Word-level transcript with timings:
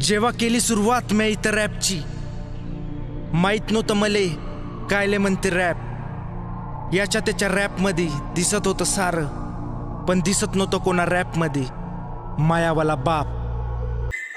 जेव्हा 0.00 0.30
केली 0.30 0.60
सुरुवात 0.60 1.12
मी 1.12 1.26
इथं 1.28 1.50
रॅपची. 1.50 2.00
माहीत 3.32 3.70
नव्हतं 3.70 3.94
मले 3.94 4.26
कायले 4.90 5.18
म्हणते 5.18 5.50
रॅप. 5.50 5.76
याच्या 6.94 7.20
त्याच्या 7.20 7.48
रॅपमध्ये 7.48 8.06
दिसत 8.36 8.66
होतं 8.66 8.84
सारं, 8.84 9.26
पण 10.08 10.20
दिसत 10.20 10.54
नव्हतं 10.54 10.78
कोणा 10.78 11.04
रॅपमध्ये. 11.04 11.64
मायावाला 12.38 12.94
बाप. 12.94 13.26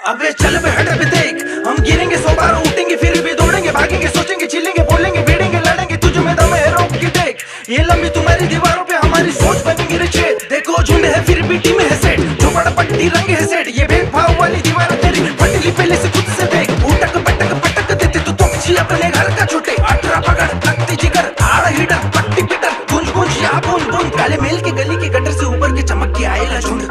अबे 0.07 0.31
चल 0.31 0.57
बे 0.63 0.70
हट 0.70 0.97
बे 0.97 1.05
देख, 1.05 1.43
हम 1.67 1.75
गिरेंगे 1.83 2.17
सौ 2.17 2.33
बार 2.35 2.53
उठेंगे, 2.55 2.95
फिर 2.95 3.21
भी 3.23 3.33
दौड़ेंगे, 3.33 3.71
भागेंगे, 3.71 4.07
सोचेंगे, 4.07 4.45
चिल्लेंगे, 4.45 4.83
बोलेंगे, 4.83 5.21
भिड़ेंगे, 5.23 5.59
लड़ेंगे, 5.59 5.95
तुझ 5.97 6.17
में 6.17 6.35
दम 6.35 6.53
है, 6.53 6.69
रोक 6.71 6.91
के 6.91 7.07
देख। 7.17 7.34
ये 7.70 7.84
लंबी 7.84 8.09
तुम्हारी 8.16 8.45
दीवारों 8.47 8.84
पे 8.86 8.93
हमारी 8.95 9.32
सोच 9.34 9.63
बनेगी 9.65 9.97
रे 9.97 10.07
छेद। 10.07 10.41
देखो, 10.50 10.82
झुंड 10.84 11.05
है, 11.05 11.21
फिर 11.25 11.41
भी 11.41 11.57
टीम 11.59 11.79
है 11.82 11.95
सेट 12.02 12.20
झोपड़ 12.41 12.70
पट्टी 12.77 13.07
रंग 13.09 13.29
है 13.29 13.45
सेट 13.45 13.68
ये 13.77 13.86
भेदभाव 13.88 14.39
वाली 14.39 14.59
दीवार 14.61 14.91
तेरी। 15.02 15.21
फटली 15.39 15.71
पहले 15.71 15.96
से 15.96 16.10
खुद 16.10 16.28
से 16.36 16.46
देख। 16.46 16.69
उटक 16.88 17.15
पटक 17.19 17.54
पटक 17.64 17.93
देते 17.93 18.19
तो 18.19 18.33
जी 18.57 18.75
अपने 18.75 19.10
घर 19.10 19.29
का 19.38 19.46
छूटे। 19.46 19.71
अठारह 19.71 20.19
पकड़ 20.28 20.50
लगती 20.68 20.96
जिगर, 20.96 21.32
आड़ 21.43 21.74
हिडर, 21.74 22.04
पट्टी 22.15 22.43
पिटर। 22.43 22.75
गुंज 22.91 23.10
गुंज, 23.14 23.41
या 23.43 23.54
बूंद 23.68 23.88
बूंद। 23.93 24.11
काले 24.18 24.38
मेल 24.41 24.60
के 24.60 24.71
गली 24.71 24.97
के 24.97 25.10
गटर 25.10 25.32
से 25.32 25.46
ऊपर 25.47 25.75
के 25.75 25.88
चमक 25.88 26.13
के 26.18 26.25
आएगा 26.25 26.60
झुंड 26.60 26.82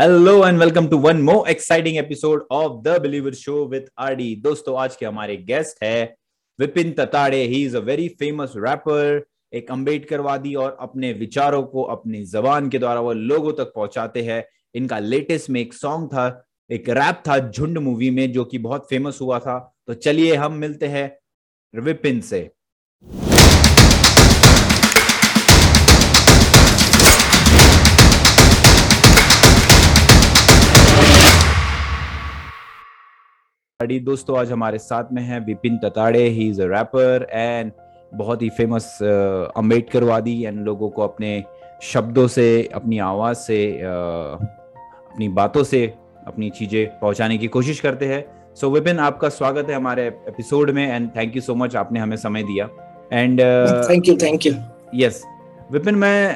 hello 0.00 0.34
and 0.46 0.58
welcome 0.60 0.86
to 0.86 0.98
one 0.98 1.20
more 1.22 1.48
exciting 1.50 1.98
episode 1.98 2.46
of 2.52 2.72
the 2.84 2.98
believer 3.02 3.34
show 3.42 3.64
with 3.66 3.86
RD 3.98 4.34
दोस्तों, 4.44 4.78
आज 4.80 4.96
के 4.96 5.06
हमारे 5.06 5.36
गेस्ट 5.48 5.84
है 5.84 6.14
Vipin 6.58 6.92
Tatade. 6.98 7.42
He 7.44 7.64
is 7.64 7.76
a 7.76 7.80
very 7.82 8.08
famous 8.18 8.52
rapper 8.58 9.22
एक 9.54 9.70
अम्बेडकरवादी 9.70 10.54
और 10.54 10.76
अपने 10.80 11.12
विचारों 11.12 11.62
को 11.62 11.82
अपनी 11.82 12.24
जबान 12.24 12.68
के 12.68 12.78
द्वारा 12.78 13.00
वो 13.00 13.12
लोगों 13.12 13.52
तक 13.52 13.72
पहुंचाते 13.74 14.22
हैं। 14.22 14.42
इनका 14.74 14.98
लेटेस्ट 14.98 15.50
में 15.50 15.60
एक 15.60 15.74
सॉन्ग 15.74 16.08
था, 16.08 16.46
एक 16.70 16.88
रैप 16.88 17.22
था 17.28 17.38
झुंड 17.50 17.78
मूवी 17.78 18.10
में, 18.10 18.32
जो 18.32 18.44
कि 18.44 18.58
बहुत 18.58 18.88
फ़ेमस 18.88 19.18
हुआ 19.20 19.38
था। 19.38 19.58
तो 19.86 19.94
चलिए 19.94 20.34
हम 20.34 20.52
मिलते 20.52 20.86
हैं 20.86 21.06
विपिन 21.74 22.20
से। 22.20 22.50
दोस्तों, 33.80 34.38
आज 34.38 34.50
हमारे 34.52 34.78
साथ 34.78 35.04
में 35.12 35.22
है 35.22 35.38
Vipin 35.40 35.76
Tatade 35.78 36.22
he 36.28 36.48
is 36.48 36.60
a 36.62 36.66
rapper 36.66 37.26
and 37.30 37.72
बहुत 38.16 38.42
ही 38.42 38.48
फ़ेमस 38.48 38.98
अम्बेडकरवादी 39.56 40.42
एंड 40.44 40.64
लोगों 40.64 40.88
को 40.90 41.02
अपने 41.02 41.42
शब्दों 41.82 42.26
से 42.28 42.46
अपनी 42.74 42.98
आवाज़ 42.98 43.36
से 43.36 43.58
uh, 43.78 44.46
अपनी 45.12 45.28
बातों 45.28 45.64
से 45.64 45.86
अपनी 46.26 46.50
चीज़ें 46.50 46.98
पहुँचाने 47.00 47.38
की 47.38 47.46
कोशिश 47.46 47.80
करते 47.80 48.06
हैं। 48.06 48.24
सो 48.54 48.66
so, 48.66 48.72
विपिन 48.74 48.98
आपका 48.98 49.28
स्वागत 49.28 49.70
है 49.70 49.76
हमारे 49.76 50.06
एपिसोड 50.06 50.70
में 50.70 50.86
and 50.94 51.08
thank 51.16 51.36
you 51.36 51.42
so 51.42 51.54
much 51.54 51.76
आपने 51.76 52.00
हमें 52.00 52.16
समय 52.16 52.42
दिया। 52.42 52.68
And 53.12 53.40
thank 53.90 54.08
you 54.08 54.16
thank 54.16 54.46
you 54.46 54.54
yes 54.94 55.22
Vipin 55.72 55.94
मैं 55.94 56.34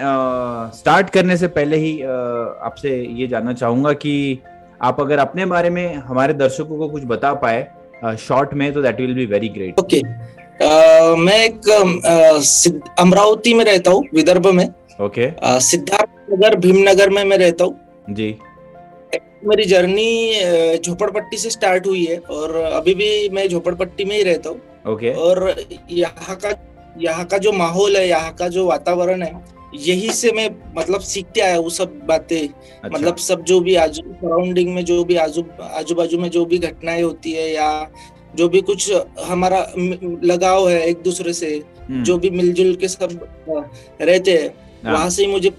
स्टार्ट 0.73 1.07
uh, 1.07 1.13
करने 1.13 1.37
से 1.37 1.49
पहले 1.49 1.77
ही 1.77 1.97
uh, 1.99 2.67
आपसे 2.69 2.97
ये 3.21 3.27
जानना 3.27 3.53
चाहूँगा 3.53 3.93
कि 3.93 4.39
आप 4.83 5.01
अगर 5.01 5.19
अपने 5.19 5.47
बारे 5.47 5.71
में 5.71 5.95
हमारे 5.95 6.35
दर्शकों 6.35 6.79
को 6.79 6.89
कुछ 6.89 7.05
बता 7.05 7.33
पाए 7.35 7.67
शॉर्ट 8.19 8.51
uh, 8.51 8.57
में 8.57 8.73
तो 8.73 8.83
that 8.83 9.01
will 9.01 9.15
be 9.15 9.27
very 9.27 9.49
great 9.49 9.79
okay 9.79 10.01
मैं 10.61 11.39
एक 11.39 11.69
अमरावती 12.99 13.55
में 13.55 13.65
रहता 13.65 13.91
हूँ 13.91 14.05
विदर्भ 14.15 14.47
में। 14.47 14.69
ओके। 15.01 15.31
सिद्धार्थ 15.61 16.33
नगर 16.33 16.57
भीमनगर 16.57 17.11
में 17.11 17.25
मैं 17.25 17.39
रहता 17.39 17.65
हूँ। 17.65 18.15
जी। 18.15 18.37
मेरी 19.45 19.65
जर्नी 19.65 20.79
झोपड़पट्टी 20.79 21.37
से 21.37 21.51
स्टार्ट 21.51 21.87
हुई 21.87 22.05
है 22.05 22.19
और 22.19 22.55
अभी 22.57 22.95
भी 22.95 23.29
मैं 23.29 23.49
झोपड़पट्टी 23.49 24.05
में 24.05 24.17
ही 24.17 24.23
रहता 24.23 24.51
हूँ। 24.51 24.93
ओके। 24.95 25.13
और 25.13 25.55
यहाँ 25.91 26.37
का 26.37 26.55
यहाँ 27.01 27.25
का 27.25 27.39
जो 27.39 27.53
माहौल 27.53 27.97
है 27.97 28.07
यहाँ 28.09 28.33
का 28.35 28.49
जो 28.49 28.67
वातावरण 28.67 29.23
है 29.23 29.33
यही 29.75 30.11
से 30.13 30.31
मैं 30.33 30.49
मतलब 30.77 31.01
सीखते 31.01 31.41
आया 31.41 31.59
वो 31.59 31.71
सब 31.71 31.99
बातें। 32.07 32.39
अच्छा, 32.39 32.89
मतलब 32.89 33.17
सब 33.17 33.43
जो 33.45 33.61
भी 33.61 33.75
आजू 33.77 34.03
सराउंडिंग 34.03 34.75
में 34.75 34.85
जो 34.85 35.03
भी 35.05 35.17
आजू 35.17 35.45
आजू 35.63 35.95
बाजू 35.95 36.19
में 36.19 36.29
जो 36.31 36.45
भी 36.45 36.59
घटनाएँ 36.59 37.03
होती 37.03 37.33
है 37.33 37.51
या 37.53 37.69
जो 38.39 38.49
भी 38.49 38.61
कुछ 38.71 38.91
हमारा 39.27 39.61
लगाव 40.31 40.69
है 40.69 40.81
एक 40.89 41.03
दूसरे 41.03 41.33
से 41.33 41.55
हम्म, 41.89 42.03
जो 42.05 42.17
भी 42.19 42.31
मिलजुल 42.31 42.75
के 42.81 42.89
सब 42.89 43.19
रहते 43.49 44.33
हैं 44.33 44.49
हाँ, 44.85 44.93
वहाँ 44.93 45.11
से 45.11 45.25
ही 45.25 45.31
मुझे 45.33 45.51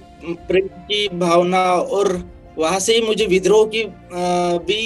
प्रेम 0.50 0.68
की 0.90 1.08
भावना 1.20 1.62
और 1.98 2.12
वहाँ 2.58 2.80
से 2.80 2.96
ही 2.96 3.02
मुझे 3.02 3.26
विद्रोह 3.26 3.66
की 3.76 3.84
भी 4.70 4.80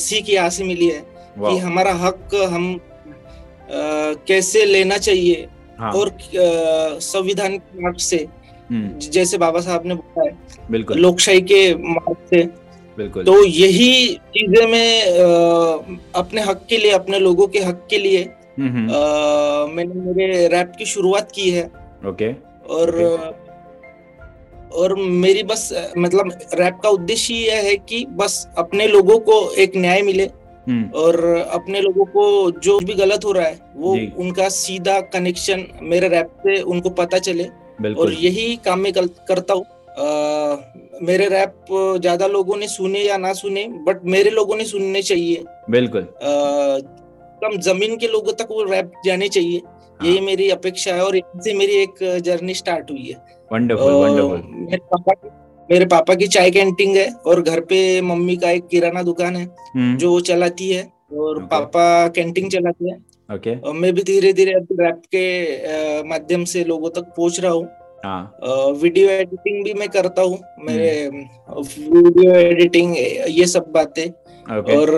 सीख 0.00 0.28
यहाँ 0.30 0.50
से 0.56 0.64
मिली 0.64 0.88
है 0.88 1.00
कि 1.38 1.56
हमारा 1.58 1.92
हक 2.04 2.34
हम 2.52 2.66
कैसे 4.28 4.64
लेना 4.64 4.96
चाहिए 4.98 5.46
हाँ, 5.80 5.92
और 5.92 6.10
संविधान 7.02 7.56
के 7.58 7.82
मार्ग 7.82 7.96
से 8.10 8.26
हम्म, 8.70 8.98
जैसे 9.12 9.38
बाबा 9.38 9.60
साहब 9.60 9.86
ने 9.86 9.94
बोला 9.94 10.24
है 10.24 10.66
बिल्कुल। 10.70 10.98
लोकशाही 11.00 11.40
के 11.42 11.62
मार्ग 11.76 12.16
से। 12.30 12.42
बिल्कुल। 12.98 13.24
तो 13.24 13.44
यही 13.44 14.14
चीज़ें 14.36 14.66
मैं 14.66 15.02
अपने 16.14 16.40
हक 16.40 16.64
के 16.68 16.76
लिए 16.78 16.90
अपने 16.90 17.18
लोगों 17.18 17.46
के 17.46 17.58
हक 17.58 17.86
के 17.90 17.98
लिए 17.98 18.22
हम्म, 18.58 18.80
मैंने 19.74 20.12
मेरे 20.14 20.46
रैप 20.48 20.72
की 20.78 20.84
शुरुआत 20.86 21.32
की 21.34 21.50
है। 21.50 21.64
ओके। 22.06 22.32
और 22.70 22.90
Okay. 23.00 23.48
और 24.72 24.94
मेरी 24.94 25.42
बस 25.42 25.62
मतलब 25.98 26.30
रैप 26.54 26.78
का 26.82 26.88
उद्देश्य 26.88 27.34
यह 27.34 27.62
है 27.62 27.76
कि 27.78 28.04
बस 28.10 28.34
अपने 28.58 28.86
लोगों 28.86 29.18
को 29.18 29.38
एक 29.54 29.76
न्याय 29.76 30.02
मिले। 30.02 30.24
हम्म, 30.68 30.84
और 30.94 31.24
अपने 31.52 31.80
लोगों 31.80 32.04
को 32.04 32.50
जो 32.60 32.78
भी 32.78 32.94
गलत 32.94 33.24
हो 33.24 33.32
रहा 33.32 33.46
है 33.46 33.58
वो 33.76 33.92
उनका 34.22 34.48
सीधा 34.48 35.00
कनेक्शन 35.12 35.64
मेरे 35.82 36.08
रैप 36.08 36.30
से 36.42 36.60
उनको 36.62 36.90
पता 37.00 37.18
चले। 37.18 37.46
और 37.94 38.12
यही 38.12 38.56
काम 38.64 38.80
मैं 38.80 38.92
करता 38.92 39.54
हूँ। 39.54 39.64
मेरे 41.02 41.26
रैप 41.28 41.66
ज़्यादा 42.00 42.26
लोगों 42.26 42.56
ने 42.56 42.68
सुने 42.68 43.00
या 43.00 43.16
ना 43.16 43.32
सुने 43.32 43.66
बट 43.86 44.04
मेरे 44.06 44.30
लोगों 44.30 44.56
ने 44.56 44.64
सुनने 44.64 45.02
चाहिए। 45.02 45.44
बिल्कुल। 45.70 46.06
कम 47.42 47.56
ज़मीन 47.62 47.96
के 47.96 48.06
लोगों 48.08 48.32
तक 48.32 48.48
वो 48.50 48.62
रैप 48.64 48.92
जाने 49.04 49.28
चाहिए। 49.28 49.58
हाँ. 49.58 50.08
यही। 50.08 50.20
मेरी 50.20 50.48
अपेक्षा 50.50 50.94
है 50.94 51.04
और 51.04 51.16
यहाँ 51.16 51.40
से 51.42 51.54
मेरी 51.54 51.76
एक 51.82 52.20
जर्नी 52.24 52.54
स्टार्ट 52.54 52.90
हुई 52.90 53.06
है। 53.06 53.16
वंडरफुल 53.50 53.92
वंडरफुल 53.94 54.42
मेरे 54.46 54.78
पापा 54.86 55.12
की 55.14 55.28
मेरे 55.68 55.86
पापा 55.86 56.14
की 56.14 56.26
चाय 56.28 56.50
कैंटीन 56.50 56.96
है 56.96 57.08
और 57.26 57.40
घर 57.42 57.60
पे 57.62 58.00
मम्मी 58.02 58.36
का 58.36 58.50
एक 58.50 58.66
किराना 58.68 59.02
दुकान 59.02 59.36
है 59.36 59.44
हम्म, 59.44 59.96
जो 59.96 60.10
वो 60.10 60.20
चलाती 60.20 60.70
है 60.70 60.82
और 61.12 61.36
Okay. 61.36 61.48
पापा 61.50 62.08
कैंटीन 62.08 62.48
चलाते 62.48 62.88
हैं। 62.90 62.96
ओके। 63.28 63.54
और 63.58 63.74
मैं 63.74 63.92
भी 63.94 64.02
धीरे 64.02 64.32
धीरे 64.32 64.52
रैप 64.72 65.02
के 65.14 66.02
माध्यम 66.08 66.44
से 66.44 66.64
लोगों 66.64 66.90
तक 66.90 67.12
पहुँच 67.16 67.40
रहा 67.40 67.52
हूँ। 67.52 67.64
वीडियो 68.04 69.08
एडिटिंग 69.10 69.64
भी 69.64 69.72
मैं 69.74 69.88
करता 69.88 70.22
हूँ। 70.22 70.38
मेरे 70.66 71.08
वीडियो 71.08 72.34
एडिटिंग 72.34 72.96
ये 73.38 73.46
सब 73.46 73.64
बातें। 73.74 74.06
ओके 74.58 74.76
और 74.76 74.90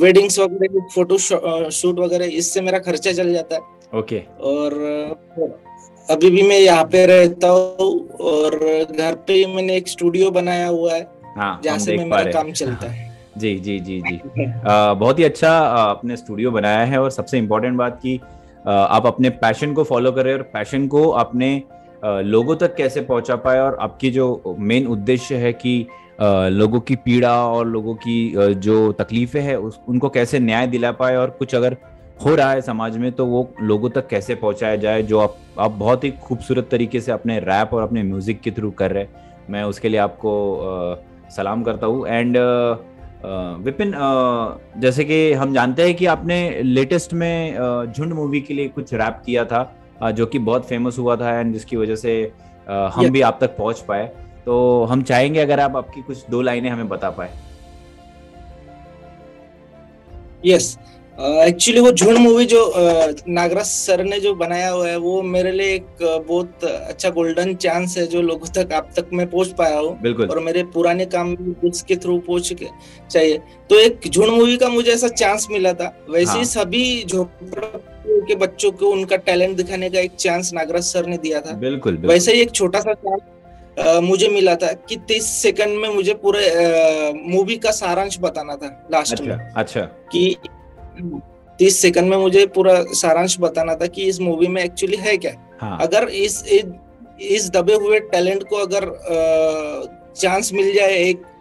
वेडिंग्स 0.00 0.38
वगैरह 0.38 0.86
फ़ोटो 0.94 1.18
शूट 1.18 1.98
वगैरह 1.98 2.24
इससे 2.38 2.60
मेरा 2.60 2.78
खर्चा 2.78 3.12
चल 3.12 3.32
जाता 3.32 3.56
है। 3.56 3.60
Okay 4.00 4.18
okay. 4.18 4.40
और 4.40 4.74
अभी 6.08 6.30
भी 6.30 6.42
मैं 6.42 6.58
यहाँ 6.58 6.84
पे 6.92 7.04
रहता 7.06 7.48
हूँ 7.48 8.08
और 8.30 8.56
घर 8.98 9.14
पे 9.26 9.44
मैंने 9.54 9.76
एक 9.76 9.88
स्टूडियो 9.88 10.30
बनाया 10.30 10.66
हुआ 10.68 10.94
है 10.94 11.06
हाँ 11.36 11.60
जहाँ 11.64 11.78
से 11.78 11.96
मेरा 11.96 12.22
काम 12.32 12.46
हैं। 12.46 12.54
चलता 12.54 12.86
है। 12.86 13.10
जी 13.38 13.54
जी 13.58 13.78
जी 13.80 14.00
जी। 14.00 14.16
अ, 14.44 14.94
बहुत 14.94 15.18
ही 15.18 15.24
अच्छा 15.24 15.50
आपने 15.58 16.16
स्टूडियो 16.16 16.50
बनाया 16.50 16.84
है 16.84 16.98
और 17.00 17.10
सबसे 17.10 17.38
इम्पोर्टेंट 17.38 17.76
बात 17.76 17.98
कि 18.02 18.18
आप 18.68 19.06
अपने 19.06 19.30
पैशन 19.44 19.72
को 19.74 19.84
फॉलो 19.84 20.12
कर 20.12 20.24
रहे 20.24 20.32
हैं 20.32 20.40
और 20.40 20.46
पैशन 20.52 20.86
को 20.88 21.08
अपने 21.22 21.56
अ, 21.56 21.81
लोगों 22.02 22.56
तक 22.56 22.74
कैसे 22.74 23.00
पहुँचा 23.00 23.36
पाए 23.36 23.58
और 23.58 23.76
आपकी 23.80 24.10
जो 24.10 24.56
मेन 24.58 24.86
उद्देश्य 24.86 25.36
है 25.36 25.52
कि 25.52 25.86
लोगों 26.20 26.80
की 26.80 26.96
पीड़ा 26.96 27.34
और 27.46 27.66
लोगों 27.66 27.94
की 27.94 28.54
जो 28.54 28.92
तकलीफें 28.92 29.40
हैं 29.40 29.56
उस 29.56 29.80
उनको 29.88 30.08
कैसे 30.08 30.38
न्याय 30.38 30.66
दिला 30.66 30.92
पाए 30.92 31.16
और 31.16 31.30
कुछ 31.30 31.54
अगर 31.54 31.76
हो 32.24 32.34
रहा 32.34 32.50
है 32.52 32.60
समाज 32.60 32.96
में 32.98 33.10
तो 33.12 33.26
वो 33.26 33.48
लोगों 33.62 33.90
तक 33.90 34.06
कैसे 34.06 34.34
पहुँचाया 34.34 34.76
जाए 34.76 35.02
जो 35.02 35.18
आप 35.18 35.36
आप 35.58 35.70
बहुत 35.70 36.04
ही 36.04 36.10
खूबसूरत 36.22 36.68
तरीके 36.70 37.00
से 37.00 37.12
अपने 37.12 37.38
रैप 37.40 37.74
और 37.74 37.82
अपने 37.82 38.02
म्यूज़िक 38.02 38.40
के 38.40 38.50
थ्रू 38.50 38.70
कर 38.70 38.90
रहे 38.90 39.02
हैं। 39.02 39.44
मैं 39.50 39.62
उसके 39.64 39.88
लिए 39.88 40.00
आपको 40.00 40.32
अ, 40.54 41.30
सलाम 41.30 41.62
करता 41.62 41.86
हूँ। 41.86 42.06
एंड 42.06 42.36
विपिन 43.64 43.92
जैसे 44.80 45.04
कि 45.04 45.32
हम 45.32 45.52
जानते 45.54 45.82
हैं 45.82 45.94
कि 45.94 46.06
आपने 46.06 46.62
लेटेस्ट 46.62 47.12
में 47.14 47.92
झुंड 47.92 48.12
मूवी 48.12 48.40
के 48.40 48.54
लिए 48.54 48.68
कुछ 48.68 48.92
रैप 48.94 49.22
किया 49.26 49.44
था। 49.44 49.62
जो 50.02 50.26
कि 50.26 50.38
बहुत 50.40 50.68
फ़ेमस 50.68 50.98
हुआ 50.98 51.16
था 51.16 51.38
एंड 51.40 51.52
जिसकी 51.52 51.76
वजह 51.76 51.96
से 51.96 52.20
हम 52.66 53.08
भी 53.10 53.20
आप 53.22 53.38
तक 53.40 53.56
पहुँच 53.56 53.80
पाए। 53.88 54.06
तो 54.46 54.84
हम 54.84 55.02
चाहेंगे 55.02 55.40
अगर 55.40 55.60
आप 55.60 55.76
आपकी 55.76 56.02
कुछ 56.02 56.24
दो 56.30 56.40
लाइनें 56.42 56.70
हमें 56.70 56.88
बता 56.88 57.10
पाए। 57.10 57.30
यस 60.44 60.76
एक्चुअली 61.18 61.80
वो 61.80 61.90
झुंड 61.92 62.18
मूवी 62.18 62.44
जो 62.46 62.60
नागराज 63.28 63.64
सर 63.64 64.02
ने 64.04 64.18
जो 64.20 64.34
बनाया 64.34 64.68
हुआ 64.70 64.88
है 64.88 64.96
वो 64.98 65.20
मेरे 65.22 65.50
लिए 65.52 65.74
एक 65.74 65.86
बहुत 66.26 66.64
अच्छा 66.64 67.10
गोल्डन 67.10 67.54
चांस 67.56 67.96
है 67.98 68.06
जो 68.06 68.22
लोगों 68.22 68.46
तक 68.54 68.72
आप 68.72 68.88
तक 68.96 69.10
मैं 69.12 69.28
पहुँच 69.30 69.48
पाया 69.58 69.78
हूँ। 69.78 69.96
बिल्कुल। 70.02 70.28
और 70.28 70.40
मेरे 70.40 70.62
पुराने 70.74 71.06
काम 71.06 71.34
के 71.36 71.96
थ्रू 71.96 72.18
पहुँच 72.18 72.52
के 72.52 72.66
चाहिए। 73.10 73.38
तो 73.70 73.78
एक 73.80 74.08
झुंड 74.08 74.30
मूवी 74.30 74.56
का 74.56 74.68
मुझे 74.68 74.90
ऐसा 74.92 75.08
चांस 75.10 75.46
मिला 75.50 75.72
था। 75.72 75.94
वैसे 76.10 76.30
हाँ। 76.30 76.44
सभी 76.46 77.02
झोपड़पट्टियों 78.22 78.26
के 78.26 78.34
बच्चों 78.34 78.72
को 78.72 78.90
उनका 78.92 79.16
टैलेंट 79.16 79.56
दिखाने 79.56 79.90
का 79.90 80.00
एक 80.00 80.12
चांस 80.12 80.52
नागराज 80.54 80.82
सर 80.82 81.06
ने 81.06 81.16
दिया 81.16 81.40
था। 81.40 81.52
बिल्कुल 81.52 81.92
बिल्कुल। 81.92 82.10
वैसे 82.10 82.32
ही 82.32 82.40
एक 82.40 82.50
छोटा 82.50 82.80
सा 82.80 82.94
चांस 82.94 83.20
मुझे 84.02 84.28
मिला 84.28 84.54
था 84.54 84.72
कि 84.72 84.96
तीस 84.96 85.24
सेकंड 85.24 85.78
में 85.78 85.88
मुझे 85.88 86.14
पूरे 86.14 87.12
मूवी 87.14 87.56
का 87.56 87.70
सारांश 87.70 88.18
बताना 88.20 88.56
था 88.56 88.88
लास्ट 88.92 89.12
अच्छा, 89.12 89.24
में। 89.24 89.34
अच्छा 89.34 89.80
अच्छा। 89.80 89.80
कि 89.80 90.36
तीस 91.58 91.80
सेकंड 91.80 92.10
में 92.10 92.16
मुझे 92.16 92.46
पूरा 92.46 92.84
सारांश 92.92 93.36
बताना 93.40 93.74
था 93.74 93.86
कि 93.86 94.02
इस 94.02 94.20
मूवी 94.20 94.46
में 94.46 94.64
एक्चुअली 94.64 94.96
है 94.96 95.16
क्या? 95.16 95.32
हाँ। 95.60 95.78
अगर 95.80 96.08
इस 96.08 96.44
इस, 97.20 97.50
दबे 97.50 97.74
हुए 97.74 98.00
टैलेंट 98.00 98.42
को 98.42 98.56
अगर 98.56 98.90
चांस 100.16 100.52
मिल 100.52 100.74
जाए 100.74 100.94
एक 100.94 101.16
हम्म, 101.16 101.31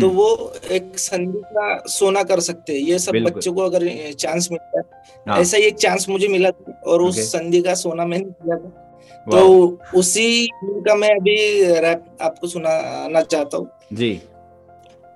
तो 0.00 0.08
वो 0.08 0.52
एक 0.70 0.98
संधि 0.98 1.40
का 1.46 1.76
सोना 1.88 2.22
कर 2.22 2.40
सकते 2.40 2.72
हैं। 2.72 2.80
ये 2.80 2.98
सब। 2.98 3.16
बच्चों 3.24 3.52
को 3.52 3.60
अगर 3.60 4.12
चांस 4.12 4.48
मिलता 4.52 4.78
है 4.78 4.84
हाँ, 5.28 5.38
ऐसा 5.40 5.56
ही 5.56 5.62
एक 5.62 5.76
चांस 5.76 6.08
मुझे 6.08 6.28
मिला 6.28 6.50
था 6.50 6.80
और 6.86 7.02
उस 7.02 7.20
संधि 7.32 7.60
का 7.62 7.74
सोना 7.74 8.06
मैंने 8.06 8.24
किया 8.24 8.56
था। 8.56 8.68
तो 9.26 9.78
उसी 9.94 10.46
का 10.64 10.94
मैं 10.94 11.10
अभी 11.10 11.36
रैप 11.80 12.04
आपको 12.22 12.46
सुनाना 12.46 13.20
चाहता 13.22 13.56
हूँ। 13.56 13.70
जी। 13.92 14.20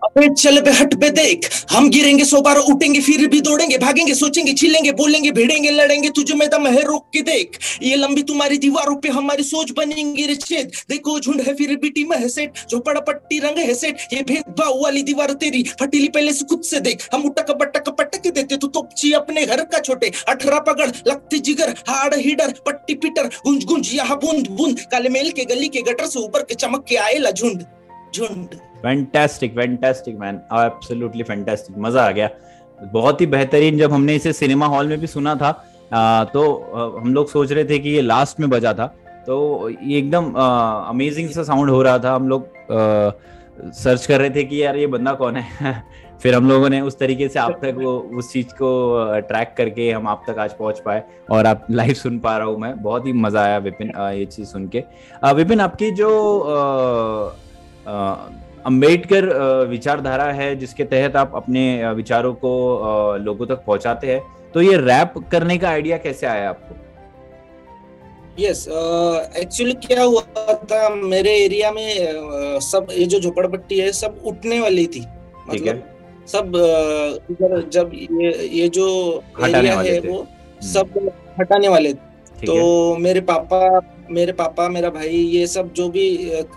अबे 0.07 0.29
चल 0.35 0.61
बे 0.61 0.71
हट 0.71 0.95
बे 0.95 1.11
देख। 1.11 1.49
हम 1.71 1.91
गिरेंगे 1.91 2.25
सौ 2.25 2.41
बार, 2.41 2.57
उठेंगे, 2.57 3.01
फिर 3.01 3.27
भी 3.29 3.41
दौड़ेंगे, 3.41 3.79
भागेंगे, 3.79 4.15
सोचेंगे 4.15 4.53
चिलेंगे 4.53 4.93
बोलेंगे, 4.93 5.31
भिड़ेंगे, 5.31 5.71
लड़ेंगे, 5.71 6.11
तुझे 6.11 6.35
में 6.35 6.49
दम 6.51 6.67
है 6.67 6.83
रोक 6.83 7.07
के 7.13 7.21
देख। 7.21 7.59
ये 7.83 7.97
लंबी 7.97 8.23
तुम्हारी 8.23 8.59
दीवारों 8.59 8.97
पे 8.97 9.09
हमारी 9.09 9.43
सोच 9.43 9.71
बनेंगी 9.71 10.27
रे 10.27 10.35
छेद। 10.35 10.71
देखो, 10.89 11.21
झुंड 11.21 11.41
है, 11.41 11.55
फिर 11.55 11.77
भी 11.77 11.91
टीम 11.91 12.13
है 12.13 12.29
सेट। 12.29 12.53
जो 12.69 12.79
पड़ा 12.79 13.01
पट्टी 13.01 13.39
रंग 13.39 13.59
है 13.59 13.75
सेट। 13.75 13.97
ये 14.13 14.23
भेदभाव 14.23 14.83
वाली 14.83 15.03
दीवार 15.03 15.33
तेरी। 15.33 15.63
फटीली 15.81 16.09
पहले 16.09 16.33
से 16.33 16.45
खुद 16.45 16.63
से 16.63 16.81
देख। 16.81 17.09
हम 17.15 17.23
उटक 17.23 17.51
बटक 17.51 17.89
पटक 17.89 18.31
देते, 18.31 18.57
तू 18.57 18.67
तोपची 18.67 19.13
अपने 19.13 19.47
घर 19.47 19.65
का 19.65 19.79
छोटे। 19.79 20.13
अठरा 20.29 20.59
पगड़, 20.59 20.91
लगती 21.09 21.39
जिगर, 21.39 21.75
हाड़ 21.89 22.15
हिडर, 22.15 22.55
पट्टी 22.67 22.95
पिटर, 22.95 23.27
गुंज 23.27 23.65
गुंज 23.65 23.91
यहाँ 23.95 24.17
बूंद 24.17 24.49
बूंद। 24.49 24.81
काले 24.81 25.09
मेल 25.09 25.31
के 25.31 25.45
गली 25.45 25.69
के 25.69 25.83
गटर 25.83 26.07
से 26.07 26.19
ऊपर 26.19 26.43
के 26.43 26.55
चमक 26.55 26.85
के 26.89 26.97
आएला 26.97 27.31
झुंड। 27.31 27.65
झुंड। 28.15 28.59
Fantastic 28.87 29.55
fantastic 29.55 30.19
man 30.19 30.41
absolutely 30.55 31.23
fantastic 31.25 31.79
मज़ा 31.79 32.07
आ 32.07 32.11
गया। 32.11 32.29
बहुत 32.93 33.21
ही 33.21 33.27
बेहतरीन 33.27 33.79
जब 33.79 33.93
हमने 33.93 34.15
इसे 34.15 34.33
सिनेमा 34.33 34.67
हॉल 34.67 34.89
में 34.89 34.99
भी 35.01 35.07
सुना 35.07 35.35
था 35.35 35.49
आ, 35.93 36.25
तो 36.25 36.43
आ, 36.55 37.01
हम 37.01 37.15
लोग 37.15 37.29
सोच 37.29 37.53
रहे 37.53 37.65
थे 37.65 37.79
कि 37.79 37.89
ये 37.91 38.01
लास्ट 38.03 38.41
में 38.41 38.49
बजा 38.51 38.73
था। 38.75 38.87
तो 39.27 39.69
ये 39.71 39.99
एकदम 39.99 40.33
अमेजिंग 40.33 41.29
सा 41.31 41.43
साउंड 41.43 41.71
हो 41.71 41.83
रहा 41.83 41.99
था। 41.99 42.15
हम 42.15 42.29
लोग 42.29 42.49
सर्च 43.75 44.07
कर 44.07 44.21
रहे 44.21 44.31
थे 44.31 44.45
कि 44.45 44.63
यार 44.63 44.77
ये 44.77 44.87
बंदा 44.87 45.13
कौन 45.15 45.37
है? 45.37 45.83
फिर 46.23 46.35
हम 46.35 46.49
लोगों 46.49 46.69
ने 46.71 46.81
उस 46.81 46.99
तरीके 46.99 47.29
से 47.29 47.39
आप 47.39 47.59
तक 47.63 47.75
वो 47.79 47.93
उस 48.19 48.33
चीज़ 48.33 48.55
को 48.55 48.69
ट्रैक 49.29 49.55
करके 49.57 49.91
हम 49.91 50.09
आप 50.09 50.23
तक 50.29 50.39
आज 50.39 50.53
पहुँच 50.53 50.79
पाए 50.81 51.03
और 51.31 51.47
आप 51.47 51.67
लाइव 51.71 51.95
सुन 51.95 52.19
पा 52.19 52.37
रहा 52.39 52.47
हूँ 52.47 52.59
मैं। 52.61 52.75
बहुत 52.83 53.07
ही 53.07 53.13
मज़ा 53.13 53.43
आया 53.43 53.59
विपिन 53.59 53.93
ये 53.99 54.25
चीज़ 54.27 54.49
सुन 54.49 54.69
के। 54.69 54.83
विपिन 55.35 55.61
आपकी 55.61 55.91
जो 55.93 56.11
आ, 56.41 57.93
आ, 57.93 58.17
अंबेडकर 58.67 59.27
विचारधारा 59.69 60.25
है 60.33 60.55
जिसके 60.57 60.85
तहत 60.87 61.17
आप 61.17 61.33
अपने 61.37 61.93
विचारों 61.95 62.33
को 62.35 62.53
लोगों 63.19 63.47
तक 63.47 63.63
पहुंचाते 63.67 64.13
हैं। 64.13 64.23
तो 64.55 64.63
ये 64.63 64.77
रैप 64.79 65.15
करने 65.33 65.59
का 65.59 65.69
आइडिया 65.69 65.97
कैसे 65.99 66.27
आया 66.27 66.49
आपको? 66.49 66.75
यस 68.39 68.67
एक्चुअली 69.39 69.73
क्या 69.85 70.03
हुआ 70.03 70.55
था 70.71 70.89
मेरे 70.95 71.37
एरिया 71.45 71.71
में 71.73 72.61
सब 72.63 72.87
ये 72.93 73.05
जो 73.07 73.21
झोपड़पट्टी 73.21 73.79
है 73.81 73.93
सब 73.95 74.21
उठने 74.27 74.61
वाली 74.61 74.87
थी। 74.87 75.05
मतलब 75.49 75.83
सब 76.29 76.57
इधर 77.31 77.61
जब 77.73 77.91
ये 77.95 78.33
ये 78.53 78.69
जो 78.71 78.89
एरिया 79.45 79.79
है 79.81 79.99
वो 80.01 80.27
सब 80.65 81.11
हटाने 81.41 81.69
वाले। 81.69 81.93
थे 81.93 82.47
तो 82.47 82.97
मेरे 82.99 83.21
पापा 83.31 83.81
मेरे 84.11 84.33
पापा 84.33 84.69
मेरा 84.69 84.91
भाई 84.91 85.09
ये 85.09 85.47
सब 85.47 85.73
जो 85.73 85.89
भी 85.89 86.05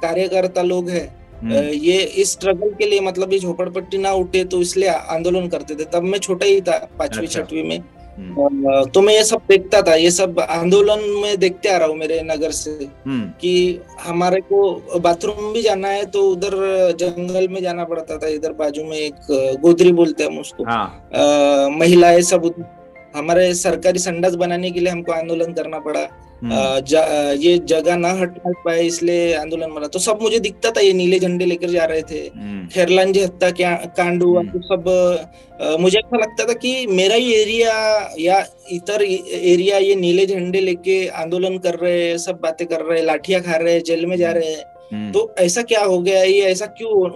कार्यकर्ता 0.01 0.61
लोग 0.63 0.89
हैं 0.89 1.07
हम्म, 1.07 1.18
ये 1.43 2.01
इस 2.01 2.31
स्ट्रगल 2.31 2.69
के 2.69 2.85
लिए 2.85 2.99
मतलब 2.99 3.33
ये 3.33 3.39
झोपड़पट्टी 3.39 3.97
ना 3.97 4.11
उठे 4.13 4.43
तो 4.43 4.61
इसलिए 4.61 4.89
आंदोलन 4.89 5.47
करते 5.47 5.75
थे। 5.75 5.83
तब 5.83 6.03
मैं 6.03 6.19
छोटा 6.19 6.45
ही 6.45 6.61
था 6.61 6.77
पांचवी 6.99 7.25
अच्छा। 7.25 7.41
छठवीं 7.41 7.63
में। 7.63 7.79
हम्म, 8.17 8.85
तो 8.85 9.01
मैं 9.01 9.13
ये 9.13 9.23
सब 9.23 9.41
देखता 9.49 9.81
था 9.81 9.95
ये 9.95 10.11
सब 10.11 10.39
आंदोलन 10.39 10.99
में 11.23 11.37
देखते 11.39 11.69
आ 11.69 11.77
रहा 11.77 11.87
हूँ 11.87 11.97
मेरे 11.97 12.21
नगर 12.21 12.51
से 12.51 12.71
हम्म, 13.05 13.29
कि 13.41 13.79
हमारे 14.01 14.41
को 14.41 14.99
बाथरूम 14.99 15.53
भी 15.53 15.61
जाना 15.61 15.87
है 15.87 16.05
तो 16.05 16.23
उधर 16.31 16.51
जंगल 16.99 17.47
में 17.47 17.61
जाना 17.61 17.83
पड़ता 17.83 18.17
था 18.17 18.27
इधर 18.27 18.53
बाजू 18.53 18.83
में 18.83 18.97
एक 18.97 19.57
गोदरी 19.61 19.91
बोलते 19.91 20.23
हैं 20.23 20.31
हम 20.31 20.39
उसको। 20.39 20.63
हाँ। 20.63 21.69
महिलाएँ 21.69 22.21
सब 22.21 22.45
उधर- 22.45 22.78
हमारे 23.15 23.53
सरकारी 23.53 23.99
संडास 23.99 24.35
बनाने 24.35 24.71
के 24.71 24.79
लिए 24.79 24.89
हमको 24.89 25.11
आंदोलन 25.11 25.53
करना 25.53 25.79
पड़ा। 25.79 26.07
हम्म, 26.43 26.79
ज- 26.79 27.35
ये 27.39 27.57
जगह 27.57 27.95
ना 27.95 28.09
हट 28.09 28.37
पाए 28.47 28.83
इसलिए 28.83 29.33
आंदोलन 29.33 29.73
बना। 29.73 29.87
तो 29.87 29.99
सब 29.99 30.19
मुझे 30.21 30.39
दिखता 30.39 30.71
था 30.71 30.81
ये 30.81 30.93
नीले 30.93 31.19
झंडे 31.19 31.45
लेकर 31.45 31.69
जा 31.69 31.85
रहे 31.85 32.01
थे। 32.01 32.19
हम्म, 32.35 32.67
खेरलांजी 32.67 33.21
हत्या 33.21 33.51
क्या 33.51 33.73
कांड 33.97 34.23
हुआ 34.23 34.39
हम्म। 34.39 34.49
तो 34.49 34.59
सब 34.61 35.77
मुझे 35.79 35.97
ऐसा 35.97 36.17
लगता 36.17 36.45
था 36.45 36.53
कि 36.53 36.87
मेरा 36.87 37.15
ही 37.15 37.33
एरिया 37.33 37.73
या 38.19 38.45
इतर 38.71 39.01
एरिया 39.01 39.77
ये 39.77 39.95
नीले 39.95 40.25
झंडे 40.25 40.59
लेके 40.59 41.07
आंदोलन 41.07 41.57
कर 41.57 41.75
रहे 41.75 42.09
हैं 42.09 42.17
सब 42.17 42.39
बातें 42.43 42.67
कर 42.67 42.81
रहे 42.81 42.99
हैं 42.99 43.05
लाठियाँ 43.05 43.41
खा 43.41 43.55
रहे 43.55 43.73
हैं 43.73 43.83
जेल 43.83 44.05
में 44.05 44.17
जा 44.17 44.31
रहे 44.31 44.51
हैं। 44.51 45.11
तो 45.11 45.35
ऐसा 45.39 45.61
क्या 45.61 45.83
हो 45.83 45.99
गया 45.99 46.23
ये 46.23 46.41
ऐसा 46.41 46.65
क्यों 46.65 47.09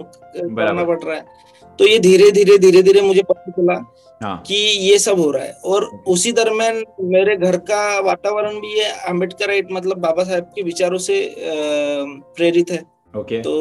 करना 0.56 0.84
पड़ 0.84 1.02
रहा 1.02 1.16
है? 1.16 1.24
तो 1.78 1.86
ये 1.86 1.98
धीरे 1.98 2.30
धीरे 2.30 2.58
धीरे 2.58 2.82
धीरे 2.82 3.00
मुझे 3.00 3.22
पता 3.22 3.50
चला 3.50 3.74
हाँ। 4.20 4.42
कि 4.46 4.54
ये 4.54 4.98
सब 4.98 5.20
हो 5.20 5.30
रहा 5.30 5.44
है। 5.44 5.52
और 5.64 5.84
उसी 6.08 6.32
दरम्यान 6.32 6.82
मेरे 7.00 7.36
घर 7.36 7.56
का 7.56 8.00
वातावरण 8.00 8.58
भी 8.60 8.78
ये 8.78 8.84
अंबेडकर 9.08 9.72
मतलब 9.72 9.98
बाबा 9.98 10.24
साहेब 10.24 10.44
के 10.44 10.62
विचारों 10.62 10.98
से 10.98 11.16
प्रेरित 11.38 12.70
है। 12.70 12.82
ओके। 13.14 13.40
तो 13.40 13.52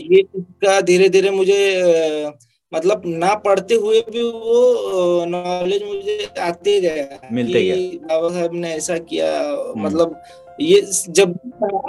ये 0.00 0.20
इसका 0.36 0.80
धीरे 0.80 1.08
धीरे 1.08 1.30
मुझे 1.30 2.32
मतलब 2.72 3.02
ना 3.06 3.34
पढ़ते 3.34 3.74
हुए 3.74 4.00
भी 4.10 4.22
वो 4.22 5.24
नॉलेज 5.28 5.82
मुझे 5.82 6.28
आते 6.40 6.80
गया 6.80 7.28
मिलते 7.32 7.62
कि 7.62 8.00
बाबा 8.04 8.28
साहब 8.28 8.54
ने 8.54 8.72
ऐसा 8.74 8.98
किया 8.98 9.28
मतलब 9.76 10.20
ये 10.60 10.80
जब 11.08 11.38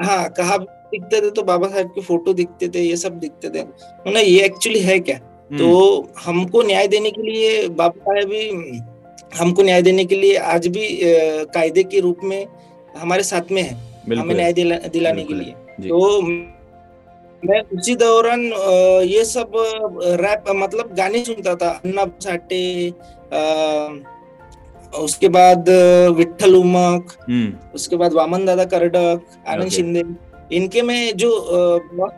हाँ 0.04 0.30
कहा 0.30 0.58
दिखते 0.58 1.22
थे 1.22 1.30
तो 1.32 1.44
बाबा 1.44 1.68
साहब 1.68 1.88
के 1.88 2.02
फ़ोटो 2.02 2.34
दिखते 2.34 2.68
थे 2.68 2.82
ये 2.82 2.96
सब 2.96 3.18
दिखते 3.20 3.50
थे। 3.50 3.64
ना 4.12 4.20
ये 4.20 4.46
एक्चुअली 4.46 4.80
है 4.80 5.00
क्या? 5.00 5.16
हम्म, 5.16 5.37
तो 5.54 6.10
हमको 6.26 6.62
न्याय 6.62 6.88
देने 6.88 7.12
के 7.12 7.22
लिए 7.22 7.68
बाबा 7.68 8.00
साहेब 8.00 8.30
भी 8.30 8.44
हमको 9.38 9.64
न्याय 9.64 9.82
देने 9.82 10.06
के 10.06 10.16
लिए 10.16 10.36
आज 10.38 10.68
भी 10.68 10.88
कायदे 11.54 11.84
के 11.84 12.00
रूप 12.00 12.18
में 12.24 12.48
हमारे 12.98 13.24
साथ 13.24 13.52
में 13.52 13.62
है। 13.62 13.74
हमें 14.20 14.36
न्याय 14.36 14.54
दिला, 14.54 14.76
दिलाने 14.76 15.24
के 15.24 15.34
लिए। 15.34 15.54
तो 15.90 16.22
मैं 17.44 17.60
उसी 17.78 17.96
दौरान 17.96 18.42
ये 19.08 19.26
सब 19.26 19.52
रैप 20.22 20.44
मतलब 20.56 20.94
गाने 20.98 21.24
सुनता 21.24 21.56
था। 21.56 21.70
अन्ना 21.86 22.06
अ, 23.34 23.40
उसके 25.00 25.28
बाद 25.30 25.70
विठल 26.18 26.56
उमक 26.56 27.12
हम्म, 27.30 27.54
उसके 27.76 27.96
बाद 27.96 28.14
वामन 28.14 28.46
दादा 28.46 28.64
करडक 28.66 29.22
आनंद 29.48 29.70
शिंदे। 29.70 30.04
इनके 30.56 30.82
में 30.82 31.18
जो 31.18 31.30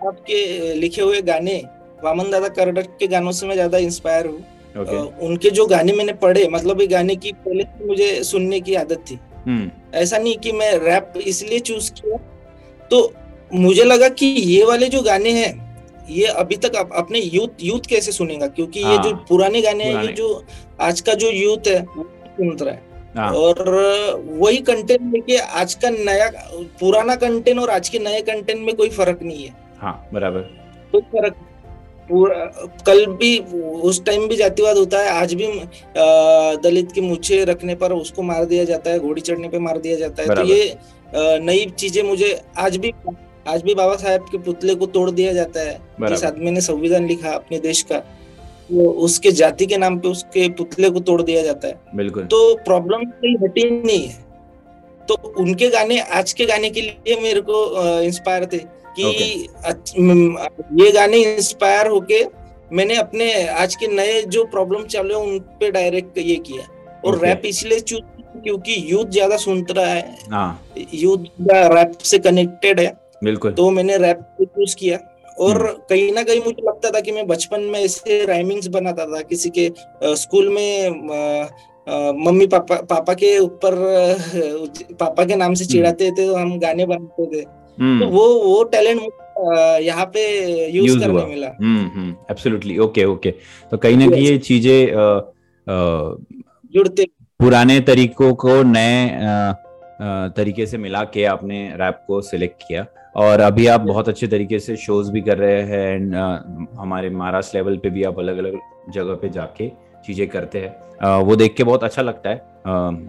आपके 0.05 0.73
लिखे 0.73 1.01
हुए 1.01 1.21
गाने 1.21 1.63
वामन 2.03 2.29
दादा 2.31 2.47
करडक 2.49 2.87
के 2.99 3.07
गानों 3.07 3.31
से 3.31 3.47
मैं 3.47 3.55
ज़्यादा 3.55 3.77
इंस्पायर 3.79 4.27
हूँ। 4.27 4.39
अ, 4.75 4.81
उनके 5.21 5.49
जो 5.49 5.65
गाने 5.65 5.93
मैंने 5.93 6.13
पढ़े 6.15 6.47
मतलब 6.47 6.81
ये 6.81 6.87
गाने 6.87 7.15
की 7.15 7.31
पहले 7.45 7.63
से 7.63 7.85
मुझे 7.85 8.23
सुनने 8.23 8.59
की 8.59 8.75
आदत 8.75 9.03
थी। 9.11 9.19
हम्म, 9.47 9.69
ऐसा 9.95 10.17
नहीं 10.17 10.37
कि 10.37 10.51
मैं 10.51 10.71
रैप 10.79 11.13
इसलिए 11.27 11.59
चूज़ 11.61 11.91
किया 11.93 12.17
तो 12.91 13.11
मुझे 13.51 13.83
लगा 13.83 14.09
कि 14.11 14.25
ये 14.25 14.63
वाले 14.65 14.87
जो 14.87 15.01
गाने 15.01 15.31
हैं 15.33 15.51
ये 16.09 16.25
अभी 16.41 16.55
तक 16.57 16.75
आप 16.75 16.89
अपने 16.95 17.19
यूथ 17.19 17.63
यूथ 17.63 17.87
कैसे 17.89 18.11
सुनेगा? 18.11 18.47
क्योंकि 18.47 18.79
ये 18.79 18.97
जो 18.97 19.09
हाँ, 19.09 19.25
पुराने 19.29 19.61
गाने 19.61 19.83
हैं 19.83 20.03
ये 20.03 20.13
जो 20.13 20.43
आज 20.81 21.01
का 21.01 21.13
जो 21.13 21.29
यूथ 21.29 21.67
है 21.67 21.81
वो 21.87 22.03
सुन 22.27 22.55
रहा। 22.57 22.73
है। 22.73 22.87
हाँ 23.17 23.31
और 23.33 23.69
वही 24.39 24.57
कंटेंट 24.61 25.13
लेके 25.13 25.37
आज 25.59 25.73
का 25.73 25.89
नया 25.89 26.29
पुराना 26.79 27.15
कंटेंट 27.15 27.59
और 27.59 27.69
आज 27.69 27.89
के 27.89 27.99
नए 27.99 28.21
कंटेंट 28.21 28.59
में 28.59 28.75
कोई 28.75 28.89
फ़र्क 28.89 29.19
नहीं 29.23 29.43
है। 29.43 29.53
हाँ 29.79 30.09
बराबर। 30.13 30.41
कोई 30.93 31.01
फ़र्क 31.13 31.35
पूरा 32.09 32.45
कल 32.85 33.05
भी 33.15 33.37
उस 33.83 34.03
टाइम 34.05 34.27
भी 34.27 34.35
जातिवाद 34.35 34.77
होता 34.77 34.99
है 34.99 35.09
आज 35.11 35.33
भी 35.33 35.47
दलित 36.63 36.91
के 36.91 37.01
मूछे 37.01 37.43
रखने 37.45 37.75
पर 37.75 37.93
उसको 37.93 38.21
मार 38.23 38.45
दिया 38.45 38.63
जाता 38.65 38.91
है 38.91 38.99
घोड़ी 38.99 39.21
चढ़ने 39.21 39.49
पे 39.49 39.59
मार 39.59 39.77
दिया 39.79 39.97
जाता 39.97 40.23
है। 40.23 40.35
तो 40.35 40.43
ये 40.45 40.77
नई 41.41 41.65
चीज़ें 41.77 42.03
मुझे 42.03 42.39
आज 42.57 42.77
भी 42.77 42.93
आज 43.47 43.61
भी 43.63 43.73
बाबा 43.75 43.95
साहेब 43.95 44.25
के 44.31 44.37
पुतले 44.37 44.75
को 44.75 44.85
तोड़ 44.87 45.09
दिया 45.11 45.33
जाता 45.33 45.59
है। 45.61 45.79
जिस 46.01 46.23
आदमी 46.25 46.51
ने 46.51 46.61
संविधान 46.61 47.07
लिखा 47.07 47.31
अपने 47.31 47.59
देश 47.59 47.81
का 47.81 48.01
वो 48.71 48.89
उसके 49.03 49.31
जाति 49.33 49.65
के 49.65 49.77
नाम 49.77 49.97
पे 49.99 50.07
उसके 50.07 50.47
पुतले 50.53 50.89
को 50.89 50.99
तोड़ 51.01 51.21
दिया 51.21 51.41
जाता 51.43 51.67
है। 51.67 51.79
बिल्कुल। 51.95 52.23
तो 52.23 52.55
प्रॉब्लम 52.55 53.03
कोई 53.05 53.35
हटी 53.43 53.69
नहीं 53.71 54.07
है। 54.07 54.27
तो 55.01 55.15
उनके 55.39 55.69
गाने 55.69 55.99
आज 55.99 56.33
के 56.33 56.45
गाने 56.45 56.69
के 56.69 56.81
लिए 56.81 57.15
मेरे 57.21 57.41
को 57.41 58.01
इंस्पायर 58.01 58.45
थे। 58.53 58.57
कि 58.99 59.47
म- 59.99 60.37
ये 60.73 60.91
गाने 60.91 61.17
इंस्पायर 61.17 61.87
होके 61.87 62.25
मैंने 62.71 62.95
अपने 62.95 63.47
आज 63.47 63.75
के 63.75 63.87
नए 63.87 64.21
जो 64.21 64.43
प्रॉब्लम 64.43 64.83
चल 64.83 65.07
रहे 65.07 65.19
हैं 65.19 65.27
उन 65.27 65.39
पे 65.39 65.71
डायरेक्ट 65.71 66.17
ये 66.17 66.35
किया। 66.35 66.67
और 67.05 67.13
Okay. 67.13 67.27
रैप 67.27 67.41
इसलिए 67.45 67.79
चूज़ 67.79 68.01
क्योंकि 68.43 68.85
यूथ 68.91 69.05
ज़्यादा 69.05 69.37
सुनता 69.37 69.73
रहा 69.73 69.93
है। 69.93 70.17
हाँ 70.31 70.65
यूथ 70.93 71.25
रैप 71.51 71.97
से 71.97 72.17
कनेक्टेड 72.19 72.79
है। 72.79 72.97
बिल्कुल। 73.23 73.51
तो 73.51 73.69
मैंने 73.69 73.97
रैप 73.97 74.19
चूज़ 74.41 74.75
किया। 74.75 74.99
और 75.39 75.51
हम्म। 75.51 75.81
कहीं 75.89 76.11
ना 76.13 76.23
कहीं 76.23 76.39
मुझे 76.39 76.61
लगता 76.67 76.89
था 76.89 76.99
कि 76.99 77.11
मैं 77.11 77.27
बचपन 77.27 77.61
में 77.61 77.79
ऐसे 77.79 78.25
राइमिंग्स 78.25 78.67
बनाता 78.67 79.05
था। 79.05 79.21
किसी 79.21 79.49
के 79.49 79.71
स्कूल 80.03 80.49
में 80.49 80.89
मम्मी 82.25 82.47
पापा 82.47 82.75
पापा 82.75 83.13
के 83.13 83.37
ऊपर 83.39 83.75
पापा 84.99 85.25
के 85.25 85.35
नाम 85.35 85.53
से 85.53 85.65
चिढ़ाते 85.65 86.11
थे 86.11 86.27
तो 86.27 86.35
हम 86.35 86.59
गाने 86.59 86.85
बनाते 86.85 87.25
थे। 87.25 87.45
तो 87.79 87.85
हम्म। 87.85 88.05
वो 88.05 88.27
वो 88.35 88.63
टैलेंट 88.71 89.01
यहाँ 89.81 90.05
पे 90.13 90.21
यूज़ 90.71 90.91
Use 90.91 91.01
करने। 91.01 91.25
मिला। 91.25 91.47
Hmm 91.61 91.85
hmm. 91.89 92.15
Absolutely 92.31 92.77
okay 92.79 93.03
okay 93.05 93.31
तो 93.71 93.77
कहीं 93.77 93.97
ना 93.97 94.07
कहीं 94.07 94.25
ये 94.25 94.37
चीज़ें 94.39 94.87
जुड़ते 96.73 97.05
पुराने 97.39 97.79
तरीकों 97.81 98.33
को 98.35 98.61
नए 98.65 99.53
तरीके 100.35 100.65
से 100.65 100.77
मिला 100.77 101.03
के 101.13 101.23
आपने 101.25 101.67
रैप 101.77 102.03
को 102.07 102.21
सिलेक्ट 102.21 102.63
किया। 102.67 102.85
और 103.15 103.39
अभी 103.41 103.65
आप 103.67 103.81
बहुत 103.81 104.09
अच्छे 104.09 104.27
तरीके 104.27 104.59
से 104.59 104.75
शोज़ 104.77 105.11
भी 105.11 105.21
कर 105.21 105.37
रहे 105.37 105.61
हैं 105.61 105.87
एंड 105.91 106.15
हमारे 106.79 107.09
महाराष्ट्र 107.11 107.57
लेवल 107.57 107.77
पे 107.77 107.89
भी 107.89 108.03
आप 108.03 108.19
अलग 108.19 108.37
अलग 108.37 108.59
जगह 108.93 109.15
पे 109.21 109.29
जाके 109.29 109.69
चीज़ें 110.05 110.27
करते 110.29 110.59
हैं। 110.59 111.17
वो 111.19 111.35
देख 111.35 111.55
के 111.55 111.63
बहुत 111.63 111.83
अच्छा 111.83 112.01
लगता 112.01 112.29
है। 112.29 112.35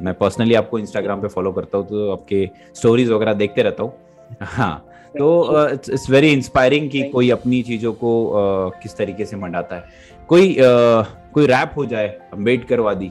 मैं 0.04 0.14
पर्सनली 0.14 0.54
आपको 0.54 0.78
इंस्टाग्राम 0.78 1.20
पे 1.22 1.28
फॉलो 1.28 1.52
करता 1.52 1.78
हूँ 1.78 1.86
तो 1.88 2.10
आपके 2.12 2.48
स्टोरीज 2.74 3.10
वगैरह 3.10 3.32
देखते 3.34 3.62
रहता 3.62 3.82
हूँ। 3.82 3.92
हाँ 4.42 4.86
तो 5.18 5.68
इट्स 5.68 6.08
वेरी 6.10 6.32
इंस्पायरिंग 6.32 6.90
कि 6.90 7.02
कोई 7.02 7.30
अपनी 7.30 7.62
चीज़ों 7.62 7.92
को 7.92 8.10
अ, 8.26 8.70
किस 8.82 8.96
तरीके 8.96 9.24
से 9.24 9.36
मंडाता 9.36 9.76
है। 9.76 9.84
कोई 10.28 10.54
अ, 10.54 10.62
कोई 11.34 11.46
रैप 11.46 11.72
हो 11.76 11.86
जाए 11.86 12.08
अंबेडकर 12.32 12.80
वादी 12.80 13.10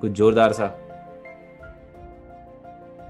कुछ 0.00 0.10
जोरदार 0.12 0.52
सा। 0.52 0.74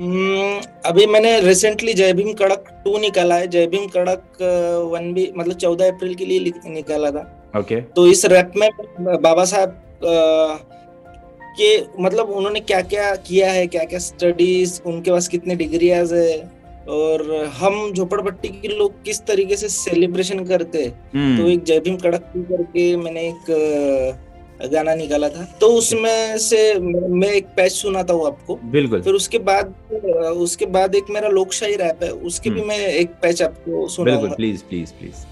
हम्म, 0.00 0.60
अभी 0.86 1.06
मैंने 1.06 1.38
रिसेंटली 1.40 1.92
जय 1.94 2.12
भीम 2.12 2.32
कड़क 2.32 2.64
टू 2.84 2.98
निकाला 2.98 3.34
है। 3.34 3.46
जय 3.46 3.66
भीम 3.66 3.86
कड़क 3.86 4.42
वन 4.92 5.12
भी 5.14 5.32
मतलब 5.36 5.56
चौदह 5.56 5.88
अप्रैल 5.88 6.14
के 6.14 6.24
लिए 6.24 6.52
निकाला 6.66 7.10
था। 7.10 7.20
Okay 7.58 7.74
okay. 7.76 7.94
तो 7.94 8.06
इस 8.06 8.24
रैप 8.26 8.52
में 8.56 8.70
बाबा 9.22 9.44
साहब 9.44 9.82
के 11.58 12.02
मतलब 12.02 12.30
उन्होंने 12.30 12.60
क्या 12.60 12.80
क्या 12.82 13.14
किया 13.16 13.50
है 13.52 13.66
क्या 13.66 13.84
क्या 13.84 13.98
स्टडीज़ 13.98 14.80
उनके 14.86 15.10
पास 15.10 15.28
कितने 15.28 15.54
डिग्रियाज 15.56 16.12
है? 16.12 16.55
और 16.88 17.34
हम 17.56 17.92
झोपड़पट्टी 17.92 18.48
के 18.48 18.68
लोग 18.68 19.02
किस 19.04 19.20
तरीके 19.26 19.56
से 19.56 19.68
सेलिब्रेशन 19.68 20.44
करते 20.44 20.82
हैं? 20.84 20.92
हम्म। 21.14 21.36
तो 21.36 21.48
एक 21.48 21.64
जय 21.64 21.80
भीम 21.80 21.96
कड़क 21.96 22.32
करके 22.36 22.96
मैंने 22.96 23.28
एक 23.28 23.52
गाना 24.72 24.94
निकाला 24.94 25.28
था। 25.28 25.44
तो 25.60 25.66
उसमें 25.68 26.38
से 26.38 26.58
मैं 26.78 27.30
एक 27.30 27.46
पैच 27.56 27.72
सुनाता 27.72 28.14
हूँ 28.14 28.26
आपको। 28.26 28.58
बिल्कुल। 28.64 29.02
फिर 29.02 29.14
उसके 29.14 29.38
बाद 29.38 29.74
उसके 30.36 30.66
बाद 30.66 30.94
एक 30.94 31.10
मेरा 31.10 31.28
लोकशाही 31.28 31.76
रैप 31.76 32.02
है 32.02 32.10
उसके 32.10 32.50
भी 32.50 32.60
हम्म। 32.60 32.68
मैं 32.68 32.78
एक 32.78 33.10
पैच 33.22 33.42
आपको 33.42 33.88
सुनाऊँगा। 33.88 34.34
प्लीज़ 34.34 34.62
प्लीज़ 34.62 34.92
प्लीज़ 34.92 35.24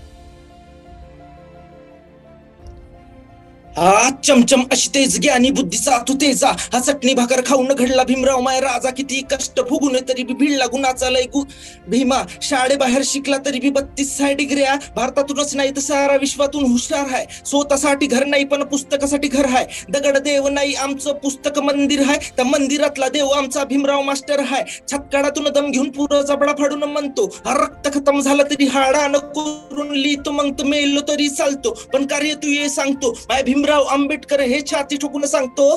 हा 3.76 4.10
चमचम 4.24 4.62
अशी 4.72 4.88
तेज 4.94 5.18
ज्ञानी 5.20 5.50
बुद्धीचा 5.50 5.96
तू 6.08 6.14
तेजा. 6.20 6.50
हा 6.72 6.80
चटणी 6.80 7.14
भाकर 7.14 7.40
खाऊन 7.46 7.68
घडला 7.68 8.02
भीमराव 8.04 8.40
माय 8.40 8.60
राजा. 8.60 8.90
किती 8.90 9.20
कष्ट 9.30 9.60
भोगून 9.60 9.96
तरी 10.08 10.22
बी 10.24 10.34
भिडला 10.34 10.66
गुणाचा 10.72 11.08
लय 11.10 11.24
गु 11.34 11.42
भीमा 11.88 12.22
शाळेबाहेर 12.42 13.02
शिकला 13.04 13.36
तरी 13.46 13.60
बी 13.60 13.70
बत्तीस 13.70 14.16
साय 14.18 14.34
डिग्र्या. 14.34 14.74
भारतातूनच 14.96 15.54
नाही 15.56 15.70
तर 15.76 15.80
सारा 15.80 16.16
विश्वातून 16.20 16.64
हुशार 16.64 17.12
आहे 17.12 17.24
स्वतःसाठी 17.46 18.06
घर 18.06 18.24
नाही 18.26 18.44
पण 18.44 18.62
पुस्तकासाठी 18.64 19.28
घर 19.28 19.46
आहे 19.48 19.64
दगड 19.92 20.18
देव 20.18 20.48
नाही 20.48 20.74
आमचं 20.74 21.18
पुस्तक 21.22 21.58
मंदिर 21.60 22.00
आहे 22.06 22.18
त्या 22.36 22.44
मंदिरातला 22.44 23.08
देव 23.08 23.28
आमचा 23.36 23.64
भीमराव 23.64 24.02
मास्टर 24.02 24.40
आहे 24.40 24.62
छतकाडातून 24.92 25.48
दम 25.54 25.70
घेऊन 25.70 25.90
पुरं 25.90 26.22
जबडा 26.28 26.52
फाडून 26.58 26.84
म्हणतो 26.84 27.26
हा 27.46 27.54
रक्त 27.56 27.88
खतम 27.94 28.20
झाला 28.20 28.42
तरी 28.50 28.66
हाडा 28.72 29.06
न 29.08 29.18
करून 29.36 29.92
लिहितो 29.92 30.30
मग 30.32 30.50
तर 30.58 30.64
मेलो 30.64 31.00
तरी 31.08 31.28
चालतो. 31.28 31.70
पण 31.92 32.06
कार्य 32.06 32.34
तू 32.42 32.48
ये 32.48 32.68
सांगतो 32.68 33.10
माय 33.28 33.42
भीमराव 33.64 33.84
आंबेडकर 33.88 34.40
हे 34.40 34.60
छाती 34.70 34.96
ठोकून 35.02 35.24
सांगतो. 35.26 35.68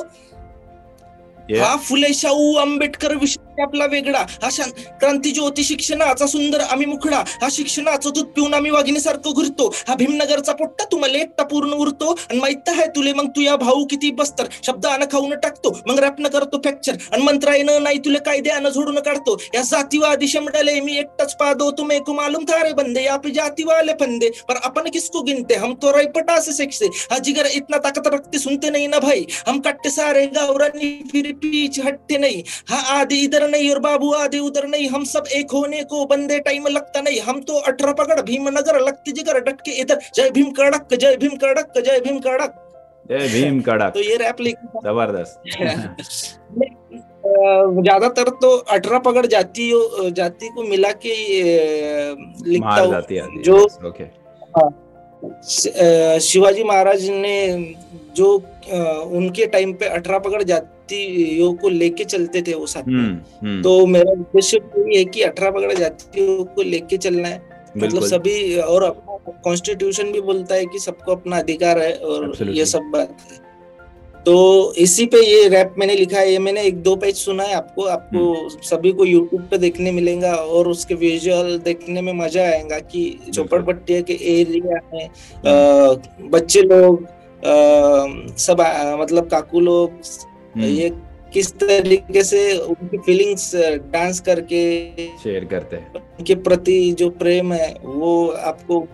हा 1.50 1.76
फुले 1.76 2.12
शाहू 2.14 2.54
आंबेडकर 2.56 3.14
विषय 3.16 3.47
आपला 3.60 3.86
वेगळा. 3.86 4.24
हा 4.42 4.48
शां- 4.52 4.70
क्रांती 4.70 5.30
ज्योती 5.30 5.64
शिक्षणाचा 5.64 6.26
सुंदर 6.26 6.60
आम्ही 6.60 6.86
मुखडा. 6.86 7.16
हा 7.16 7.48
शिक्षणाचं 7.50 8.10
दूध 8.14 8.24
पिऊन 8.24 8.54
आम्ही 8.54 8.70
वाघिणीसारखं 8.70 9.30
घुरतो. 9.34 9.74
हा 9.88 9.94
भीमनगरचा 9.94 10.52
पोट्टा 10.52 10.84
तुम्हाला 10.84 11.18
एकटा 11.18 11.44
पूर्ण 11.44 11.72
उरतो. 11.72 12.10
आणि 12.30 12.38
माहीत 12.38 12.68
आहे 12.68 12.86
तुले 12.86 13.12
मग 13.12 13.28
तू 13.28 13.40
या 13.40 13.56
भाऊ 13.56 13.84
किती 13.84 14.10
बस्तर. 14.10 14.46
शब्दानं 14.62 15.04
खाऊन 15.12 15.34
टाकतो. 15.34 15.78
मग 15.86 15.98
रॅपनं 15.98 16.28
करतो 16.28 16.58
फ्रॅक्चर 16.58 16.92
आणि 17.12 17.22
मंत्रायनं 17.22 17.82
नाही 17.82 17.98
तुला 17.98 18.18
कायद्यानं 18.18 18.68
झोडून 18.68 18.98
काढतो. 18.98 19.42
या 19.54 19.60
जातीवादी 19.60 20.28
शमडाले 20.28 20.80
मी 20.80 20.98
एकटाच 20.98 21.36
पादो 21.36 21.70
तुम्ही 21.70 21.98
को 21.98 22.12
मालूम 22.12 22.44
था 22.44 22.64
रे 22.64 22.72
बंदे 22.72 23.02
या 23.02 23.12
जाती 23.12 23.30
जातीवाले 23.30 23.92
फंदे. 23.92 24.30
पर 24.48 24.54
अपन 24.64 24.90
किसको 24.90 25.22
गिनते? 25.22 25.54
हम 25.54 25.74
तो 25.74 25.98
रैपटा 25.98 26.40
से 26.40 26.52
सेक्से. 26.52 26.86
हा 26.86 27.18
जिगर 27.18 27.46
इतना 27.46 27.76
ताकत 27.78 28.02
रखते 28.06 28.38
सुनते 28.38 28.70
नहीं 28.70 28.88
ना 28.88 28.98
भाई. 28.98 29.26
हम 29.48 29.60
कट्टे 29.60 29.90
सारे 29.90 30.26
गावरानी 30.26 31.08
फिर 31.12 31.32
पीछे 31.32 31.82
हटते 31.82 32.18
नहीं. 32.18 32.42
हा 32.68 32.76
आधे 32.76 33.16
इधर 33.16 33.47
नहीं 33.48 33.70
और 33.70 33.78
बाबू 33.80 34.12
आधे 34.14 34.38
उधर 34.40 34.66
नहीं 34.68 34.88
हम 34.88 35.04
सब 35.06 35.24
एक 35.36 35.50
होने 35.52 35.82
को 35.84 36.04
बंदे 36.06 36.38
टाइम 36.40 36.66
लगता 36.68 37.00
नहीं। 37.00 37.20
हम 37.22 37.40
तो 37.42 37.58
अठारह 37.62 37.92
पकड़ 37.94 38.20
भीमनगर 38.22 38.80
लगती 38.80 39.12
जिगर 39.12 39.40
डटके 39.42 39.70
इधर। 39.80 39.98
जय 40.14 40.30
भीम 40.30 40.50
कड़क 40.52 40.94
जय 40.94 41.16
भीम 41.16 41.36
कड़क 41.36 41.78
जय 41.78 42.00
भीम 42.00 42.18
कड़क। 42.20 42.64
जय 43.10 43.28
भीम 43.28 43.60
कड़क। 43.62 43.92
तो 43.94 44.00
ये 44.00 44.16
रैप 44.16 44.40
लिख 44.40 44.56
ज़बरदस्त। 44.84 45.40
ज़्यादातर 47.78 48.28
तो 48.42 48.50
अठारह 48.70 48.98
पकड़ 49.00 49.26
जाति 49.26 49.70
जाति 50.16 50.48
को 50.48 50.62
मिला 50.64 50.90
के 51.04 51.14
लिखता 52.46 52.80
हूँ। 52.80 53.42
जो 53.42 53.56
ओके 53.88 54.04
अ, 54.04 54.68
शिवाजी 56.20 56.64
महाराज 56.64 57.08
ने 57.10 57.74
जो 58.16 58.34
उनके 59.02 59.46
टाइम 59.46 59.72
पे 59.72 59.86
अठारह 59.86 60.18
पकड़ 60.18 60.42
जातियों 60.42 61.52
को 61.52 61.68
लेके 61.68 62.04
चलते 62.04 62.42
थे 62.42 62.54
वो 62.54 62.66
साथ 62.66 62.82
में। 62.88 63.04
हम्म 63.04 63.48
हम्म। 63.48 63.62
तो 63.62 63.86
मेरा 63.86 64.10
उद्देश्य 64.10 64.56
यही 64.56 64.98
है 64.98 65.04
कि 65.04 65.22
अठारह 65.22 65.50
पकड़ 65.50 65.72
जातियों 65.72 66.44
को 66.44 66.62
लेके 66.62 66.96
चलना 66.96 67.28
है। 67.28 67.42
मतलब 67.76 68.06
सभी 68.06 68.56
और 68.56 68.82
अपना 68.82 69.32
कॉन्स्टिट्यूशन 69.44 70.12
भी 70.12 70.20
बोलता 70.20 70.54
है 70.54 70.66
कि 70.66 70.78
सबको 70.78 71.12
अपना 71.12 71.38
अधिकार 71.38 71.78
है 71.78 71.92
और. 71.92 72.50
ये 72.50 72.64
सब 72.66 72.80
बात 72.80 73.16
है। 73.20 73.47
तो 74.28 74.72
इसी 74.78 75.04
पे 75.06 75.18
ये 75.26 75.48
रैप 75.48 75.74
मैंने 75.78 75.94
लिखा 75.94 76.18
है 76.18 76.32
ये 76.32 76.38
मैंने 76.38 76.62
एक 76.62 76.82
दो 76.82 76.94
पेज 76.96 77.16
सुना 77.16 77.42
है 77.42 77.54
आपको 77.54 77.82
आपको 77.82 78.32
हम्म। 78.34 78.48
सभी 78.62 78.92
को 78.92 79.04
यूट्यूब 79.04 79.42
पे 79.42 79.58
देखने 79.58 79.92
मिलेगा 79.92 80.32
और 80.34 80.68
उसके 80.68 80.94
विजुअल 80.94 81.58
देखने 81.58 82.00
में 82.00 82.12
मज़ा 82.12 82.42
आएगा 82.42 82.78
कि 82.78 83.20
झोपड़पट्टी 83.30 84.02
के 84.02 84.12
एरिया 84.40 84.80
में। 84.94 86.30
बच्चे 86.30 86.62
लोग 86.62 87.04
अ, 87.04 87.50
सब 88.38 88.60
अ, 88.60 88.96
मतलब 89.00 89.28
काकू 89.30 89.60
लोग 89.60 89.90
हम्म, 89.90 90.64
ये 90.64 90.90
किस 91.32 91.52
तरीके 91.52 92.24
से 92.24 92.58
उनकी 92.58 92.98
फीलिंग्स 92.98 93.54
डांस 93.92 94.20
करके 94.20 94.62
शेयर 95.22 95.44
करते 95.44 95.76
हैं 95.76 95.92
उनके 95.94 96.34
प्रति 96.34 96.92
जो 96.92 97.10
प्रेम 97.10 97.52
है 97.52 97.74
वो 97.84 98.26
आपको 98.28 98.86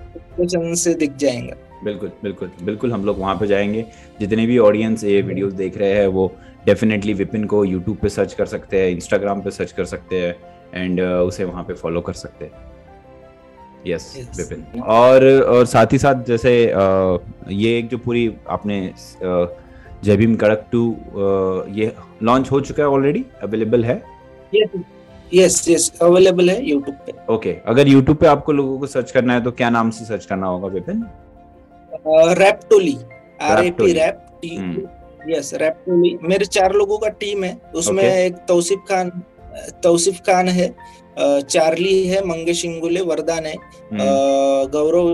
से 0.74 0.94
दिख 0.94 1.16
जाएगा 1.16 1.56
बिल्कुल 1.84 2.10
बिल्कुल 2.22 2.50
बिल्कुल 2.62 2.92
हम 2.92 3.04
लोग 3.04 3.18
वहाँ 3.18 3.34
पे 3.36 3.46
जाएँगे। 3.46 3.84
जितने 4.20 4.46
भी 4.46 4.58
ऑडियंस 4.58 5.04
ये 5.04 5.20
वीडियोस 5.22 5.52
देख 5.52 5.76
रहे 5.78 5.92
हैं 5.92 6.06
वो 6.08 6.32
डेफिनेटली 6.66 7.12
विपिन 7.14 7.44
को 7.44 7.64
यूट्यूब 7.64 7.96
पे 8.02 8.08
सर्च 8.08 8.34
कर 8.34 8.46
सकते 8.46 8.80
हैं 8.80 8.90
इंस्टाग्राम 8.90 9.40
पे 9.42 9.50
सर्च 9.50 9.72
कर 9.72 9.84
सकते 9.84 10.20
हैं 10.20 10.34
एंड 10.74 11.00
उसे 11.00 11.44
वहाँ 11.44 11.64
पे 11.64 11.74
फॉलो 11.74 12.00
कर 12.00 12.12
सकते 12.12 12.44
हैं। 12.44 12.62
Yes 13.86 14.04
Yes. 14.18 14.38
विपिन। 14.38 14.80
और 14.82 15.24
और 15.42 15.64
साथ 15.66 15.92
ही 15.92 15.98
साथ 15.98 16.22
जैसे 16.24 16.52
अ, 16.66 17.18
ये 17.48 17.76
एक 17.78 17.88
जो 17.88 17.98
पूरी 17.98 18.30
आपने 18.50 18.86
अ, 18.86 19.46
जय 20.04 20.16
भीम 20.16 20.34
कड़क 20.36 20.66
टू 20.72 20.84
ये 21.74 21.92
लॉन्च 22.22 22.50
हो 22.52 22.60
चुका 22.60 22.82
है 22.82 22.88
ऑलरेडी 22.88 23.24
अवेलेबल 23.42 23.84
है? 23.84 24.02
यस 25.32 25.64
यस 25.68 25.90
अवेलेबल 26.02 26.50
है 26.50 26.64
यूट्यूब 26.64 26.96
पे। 27.06 27.12
ओके 27.34 27.52
okay, 27.52 27.66
अगर 27.66 27.88
यूट्यूब 27.88 28.16
पे 28.16 28.26
आपको 28.26 28.52
लोगों 28.52 28.78
को 28.78 28.86
सर्च 28.86 29.10
करना 29.10 29.34
है 29.34 29.44
तो 29.44 29.50
क्या 29.52 29.70
नाम 29.70 29.90
से 29.90 30.04
सर्च 30.04 30.24
करना 30.26 30.46
होगा 30.46 30.68
Vipin? 30.68 31.04
Rap 32.06 32.60
Toli 32.70 32.96
R 33.42 33.64
A 33.64 33.70
P 33.70 33.92
rap 33.92 34.26
T 34.42 34.54
hmm. 34.56 35.32
Yes 35.32 35.52
Raptoli 35.54 36.16
मेरे 36.22 36.46
चार 36.46 36.72
लोगों 36.72 36.98
का 36.98 37.08
टीम 37.20 37.44
है। 37.44 37.52
उसमें 37.74 38.02
Okay. 38.04 38.16
एक 38.16 38.34
तौसीफ 38.48 38.78
खान 38.88 39.10
तौसीफ 39.82 40.20
खान 40.26 40.48
है 40.48 40.74
चार्ली 41.18 42.06
है 42.06 42.24
मंगेश 42.26 42.64
इंगुले 42.64 43.00
वरदान 43.02 43.46
है 43.46 43.54
हम्म, 43.54 43.98
गौरव 44.70 45.10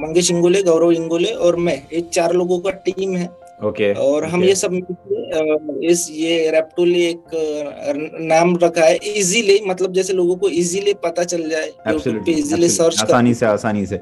मंगेश 0.00 0.30
इंगुले 0.30 0.62
गौरव 0.62 0.92
इंगुले 0.92 1.30
और 1.46 1.56
मैं। 1.56 1.76
ये 1.92 2.00
चार 2.12 2.32
लोगों 2.32 2.58
का 2.60 2.70
टीम 2.86 3.16
है। 3.16 3.28
ओके 3.64 3.92
और 3.94 4.24
हम 4.24 4.40
ओके, 4.40 4.48
ये 4.48 4.54
सब 4.54 5.80
इस 5.84 6.08
ये 6.12 6.50
रैप्टोली 6.50 7.04
एक 7.04 8.18
नाम 8.22 8.56
रखा 8.62 8.84
है 8.84 8.96
इजीली 8.96 9.58
मतलब 9.66 9.92
जैसे 9.92 10.12
लोगों 10.12 10.36
को 10.36 10.48
इजीली 10.48 10.94
पता 11.04 11.24
चल 11.24 11.48
जाए 11.50 11.66
यूट्यूब 11.66 12.16
पे 12.26 12.32
इजीली 12.32 12.68
सर्च 12.68 13.00
आसानी 13.02 13.34
से 13.34 13.46
आसानी 13.46 13.86
से। 13.86 13.98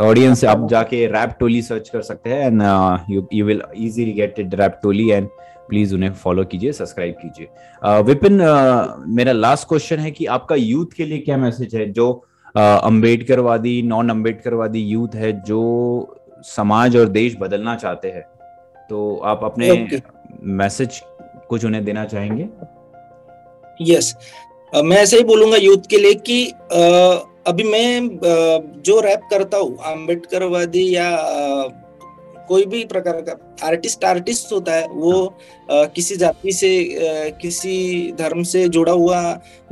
ऑडियंस 0.00 0.44
आप 0.44 0.68
जाके 0.70 1.06
रैप 1.06 1.34
टोली 1.40 1.62
सर्च 1.62 1.88
कर 1.88 2.02
सकते 2.02 2.30
हैं 2.30 2.46
and 2.46 2.62
you 3.10 3.26
you 3.34 3.46
will 3.46 3.62
easily 3.76 4.12
get 4.12 4.38
it 4.38 4.54
rap 4.54 4.78
Toli 4.82 5.10
and 5.10 5.28
please 5.68 5.94
उन्हें 5.94 6.12
फॉलो 6.14 6.44
कीजिए 6.44 6.72
सब्सक्राइब 6.72 7.14
कीजिए। 7.22 8.00
विपिन 8.02 8.40
अ, 8.40 9.04
मेरा 9.08 9.32
लास्ट 9.32 9.68
क्वेश्चन 9.68 9.98
है 9.98 10.10
कि 10.10 10.26
आपका 10.38 10.54
यूथ 10.54 10.96
के 10.96 11.04
लिए 11.04 11.18
क्या 11.18 11.36
मैसेज 11.36 11.74
है? 11.74 11.90
जो 11.92 12.10
अ, 12.54 12.60
अम्बेडकरवादी 12.60 13.80
नॉन 13.82 14.10
अम्बेडकरवादी 14.10 14.80
यूथ 14.86 15.14
है 15.14 15.32
जो 15.42 15.60
समाज 16.46 16.96
और 16.96 17.08
देश 17.10 17.36
बदलना 17.40 17.74
चाहते 17.76 18.08
हैं। 18.08 18.24
तो 18.90 19.16
आप 19.24 19.40
अपने 19.44 19.70
मैसेज 20.58 21.00
कुछ 21.48 21.64
उन्हें 21.64 21.84
देना 21.84 22.04
चाहेंगे? 22.04 22.48
यस 23.82 24.14
मैं 24.72 24.96
ऐसे 24.96 25.16
ही 25.16 25.24
बोलूँगा 25.24 25.56
यूथ 25.56 25.86
के 25.90 25.98
लिए 25.98 26.14
कि 26.28 26.44
अभी 27.46 27.62
मैं 27.64 28.08
जो 28.84 29.00
रैप 29.00 29.20
करता 29.30 29.58
हूँ 29.58 29.76
अम्बेडकरवादी 29.92 30.88
या 30.94 31.10
कोई 32.48 32.64
भी 32.66 32.84
प्रकार 32.84 33.20
का 33.20 33.32
आर्टिस्ट 33.66 34.04
आर्टिस्ट 34.04 34.52
होता 34.52 34.74
है 34.74 34.86
वो 34.88 35.12
अ, 35.70 35.84
किसी 35.86 36.16
जाति 36.16 36.52
से 36.52 36.70
अ, 36.84 37.38
किसी 37.42 38.12
धर्म 38.18 38.42
से 38.42 38.68
जुड़ा 38.68 38.92
हुआ 38.92 39.20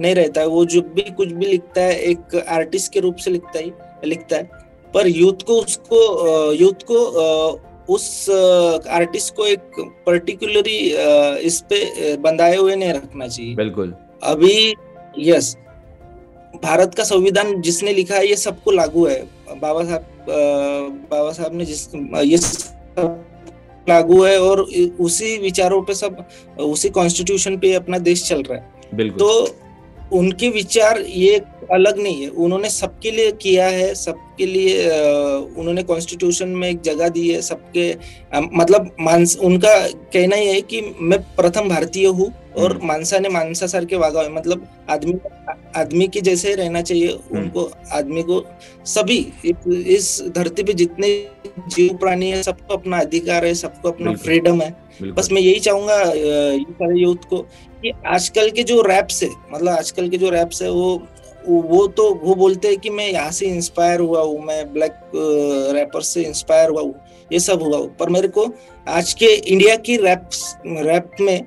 नहीं 0.00 0.14
रहता 0.14 0.40
है। 0.40 0.46
वो 0.46 0.64
जो 0.64 0.80
भी 0.94 1.10
कुछ 1.10 1.32
भी 1.32 1.46
लिखता 1.46 1.80
है 1.80 1.98
एक 2.10 2.36
आर्टिस्ट 2.48 2.92
के 2.92 3.00
रूप 3.00 3.16
से 3.16 3.30
लिखता 3.30 3.58
ही 3.58 3.72
लिखता 4.04 4.36
है। 4.36 4.50
पर 4.94 5.06
यूथ 5.08 5.42
को 5.46 5.60
उसको 5.60 6.52
यूथ 6.52 6.84
को 6.90 6.98
उस 7.88 8.28
आर्टिस्ट 8.90 9.34
को 9.34 9.46
एक 9.46 9.80
पर्टिकुलरली 10.06 10.78
इस 11.46 11.60
पे 11.70 12.16
बंधाए 12.16 12.56
हुए 12.56 12.76
नहीं 12.76 12.92
रखना 12.92 13.28
चाहिए। 13.28 13.54
बिल्कुल। 13.54 13.94
अभी 14.22 14.74
यस 15.18 15.56
भारत 16.62 16.94
का 16.94 17.04
संविधान 17.04 17.60
जिसने 17.62 17.92
लिखा 17.92 18.14
है 18.14 18.26
ये 18.28 18.36
सबको 18.36 18.70
लागू 18.70 19.06
है। 19.06 19.22
बाबा 19.52 19.84
साहब 19.84 20.06
बाबा 21.10 21.32
साहब 21.32 21.54
ने 21.54 21.64
जिस 21.64 21.88
ये 21.94 22.38
लागू 23.86 24.22
है 24.24 24.38
और 24.40 24.60
उसी 25.00 25.36
विचारों 25.38 25.82
पे 25.82 25.94
सब 25.94 26.24
उसी 26.60 26.88
कॉन्स्टिट्यूशन 26.90 27.56
पे 27.58 27.72
अपना 27.74 27.98
देश 28.00 28.28
चल 28.28 28.42
रहा 28.42 28.58
है। 28.58 28.96
बिल्कुल। 28.96 29.18
तो 29.18 30.16
उनके 30.16 30.48
विचार 30.48 31.00
ये 31.00 31.40
अलग 31.72 31.98
नहीं 31.98 32.22
है। 32.22 32.28
उन्होंने 32.28 32.70
सबके 32.70 33.10
लिए 33.10 33.30
किया 33.32 33.66
है 33.68 33.94
सबके 33.94 34.46
लिए 34.46 34.88
उन्होंने 35.56 35.82
कॉन्स्टिट्यूशन 35.82 36.48
में 36.48 36.68
एक 36.68 36.80
जगह 36.82 37.08
दी 37.08 37.28
है 37.28 37.40
सबके 37.42 37.90
मतलब 38.34 38.90
मानस 39.00 39.36
उनका 39.42 39.78
कहना 39.88 40.36
ही 40.36 40.46
है 40.46 40.60
कि 40.62 40.80
मैं 41.00 41.18
प्रथम 41.36 41.68
भारतीय 41.68 42.06
हूँ 42.08 42.32
और 42.56 42.72
हम्म. 42.72 42.86
माणसाने 42.86 43.28
माणसासारखे 43.28 43.96
वागावे 43.96 44.28
मतलब 44.28 44.66
आदमी 44.90 45.14
आदमी 45.76 46.06
के 46.08 46.20
जैसे 46.20 46.54
रहना 46.54 46.80
चाहिए 46.82 47.08
हम्म. 47.08 47.38
उनको 47.38 47.70
आदमी 47.92 48.22
को 48.22 48.44
सभी 48.86 49.18
इस, 49.44 50.22
धरती 50.28 50.62
पे 50.62 50.72
जितने 50.72 51.08
जीव 51.68 51.96
प्राणी 51.96 52.30
है 52.30 52.42
सबको 52.42 52.74
अपना 52.74 52.98
अधिकार 52.98 53.44
है 53.44 53.54
सबको 53.54 53.90
अपना 53.90 54.12
फ्रीडम 54.14 54.60
है। 54.62 54.74
बस 55.12 55.28
मैं 55.32 55.40
यही 55.42 55.60
चाहूँगा 55.60 56.00
ये 56.02 56.62
सारे 56.72 57.00
यूथ 57.00 57.28
को 57.30 57.38
कि 57.82 57.92
आजकल 58.06 58.50
के 58.50 58.62
जो 58.62 58.80
रैप्स 58.82 59.22
है 59.22 59.28
मतलब 59.52 59.68
आजकल 59.68 60.08
के 60.08 60.16
जो 60.16 60.30
रैप्स 60.30 60.62
है 60.62 60.70
वो 60.70 60.96
वो 61.48 61.86
तो 61.96 62.12
वो 62.22 62.34
बोलते 62.34 62.68
हैं 62.68 62.76
कि 62.78 62.90
मैं 62.90 63.08
यहाँ 63.10 63.30
से 63.32 63.46
इंस्पायर 63.46 64.00
हुआ 64.00 64.22
हूँ 64.22 64.44
मैं 64.44 64.72
ब्लैक 64.72 65.00
रैपर 65.74 66.00
से 66.02 66.22
इंस्पायर 66.22 66.70
हुआ 66.70 66.82
हूँ 66.82 66.94
ये 67.30 67.38
सब 67.40 67.62
हुआ 67.62 67.78
हूँ। 67.78 67.88
पर 67.96 68.08
मेरे 68.08 68.28
को 68.28 68.46
आज 68.86 69.12
के 69.12 69.26
इंडिया 69.34 69.76
की 69.86 69.96
रैप 69.96 70.28
रैप 70.66 71.10
में 71.20 71.40